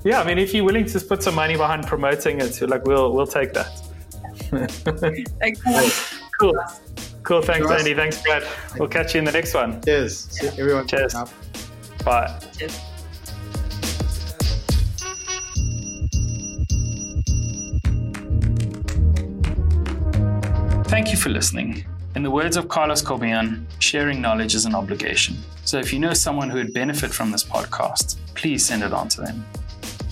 yeah, 0.03 0.21
I 0.21 0.23
mean, 0.25 0.37
if 0.37 0.53
you're 0.53 0.65
willing 0.65 0.85
to 0.85 0.99
put 0.99 1.23
some 1.23 1.35
money 1.35 1.55
behind 1.55 1.87
promoting 1.87 2.39
it, 2.41 2.61
like 2.69 2.85
we'll 2.85 3.13
we'll 3.13 3.27
take 3.27 3.53
that. 3.53 3.88
Thanks. 4.49 6.19
cool. 6.39 6.57
Cool. 7.23 7.41
Thanks, 7.41 7.69
Andy. 7.69 7.93
Thanks, 7.93 8.21
Brad. 8.21 8.43
We'll 8.77 8.87
catch 8.87 9.13
you 9.13 9.19
in 9.19 9.25
the 9.25 9.31
next 9.31 9.53
one. 9.53 9.81
Cheers. 9.81 10.39
Everyone. 10.57 10.87
Cheers. 10.87 11.13
Bye. 12.03 12.39
Cheers. 12.57 12.79
Thank 20.89 21.11
you 21.11 21.17
for 21.17 21.29
listening. 21.29 21.85
In 22.15 22.23
the 22.23 22.31
words 22.31 22.57
of 22.57 22.67
Carlos 22.67 23.03
Corbian, 23.03 23.65
sharing 23.77 24.19
knowledge 24.19 24.55
is 24.55 24.65
an 24.65 24.73
obligation. 24.73 25.37
So 25.63 25.77
if 25.77 25.93
you 25.93 25.99
know 25.99 26.13
someone 26.13 26.49
who 26.49 26.57
would 26.57 26.73
benefit 26.73 27.11
from 27.11 27.31
this 27.31 27.43
podcast, 27.43 28.17
please 28.33 28.65
send 28.65 28.81
it 28.81 28.91
on 28.91 29.07
to 29.09 29.21
them. 29.21 29.45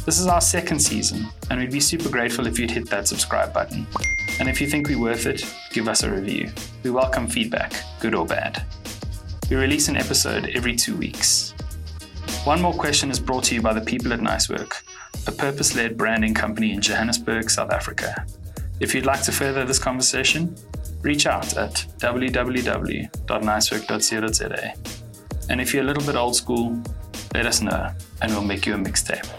This 0.07 0.19
is 0.19 0.27
our 0.27 0.39
second 0.39 0.79
season, 0.79 1.27
and 1.49 1.59
we'd 1.59 1.69
be 1.69 1.81
super 1.81 2.07
grateful 2.07 2.47
if 2.47 2.57
you'd 2.57 2.71
hit 2.71 2.89
that 2.89 3.09
subscribe 3.09 3.53
button. 3.53 3.85
And 4.39 4.47
if 4.47 4.61
you 4.61 4.67
think 4.67 4.87
we're 4.87 4.97
worth 4.97 5.25
it, 5.25 5.43
give 5.73 5.89
us 5.89 6.03
a 6.03 6.09
review. 6.09 6.49
We 6.83 6.91
welcome 6.91 7.27
feedback, 7.27 7.73
good 7.99 8.15
or 8.15 8.25
bad. 8.25 8.63
We 9.49 9.57
release 9.57 9.89
an 9.89 9.97
episode 9.97 10.49
every 10.55 10.77
two 10.77 10.95
weeks. 10.95 11.53
One 12.45 12.61
More 12.61 12.73
Question 12.73 13.11
is 13.11 13.19
brought 13.19 13.43
to 13.45 13.55
you 13.55 13.61
by 13.61 13.73
the 13.73 13.81
people 13.81 14.13
at 14.13 14.21
Nicework, 14.21 14.81
a 15.27 15.31
purpose 15.33 15.75
led 15.75 15.97
branding 15.97 16.33
company 16.33 16.71
in 16.71 16.79
Johannesburg, 16.79 17.49
South 17.49 17.71
Africa. 17.71 18.25
If 18.79 18.95
you'd 18.95 19.05
like 19.05 19.23
to 19.23 19.33
further 19.33 19.65
this 19.65 19.77
conversation, 19.77 20.55
reach 21.01 21.27
out 21.27 21.57
at 21.57 21.85
www.nicework.co.za. 21.97 24.73
And 25.49 25.59
if 25.59 25.73
you're 25.73 25.83
a 25.83 25.85
little 25.85 26.05
bit 26.05 26.15
old 26.15 26.37
school, 26.37 26.81
let 27.33 27.45
us 27.45 27.61
know 27.61 27.91
and 28.21 28.31
we'll 28.31 28.41
make 28.41 28.65
you 28.65 28.73
a 28.73 28.77
mixtape. 28.77 29.29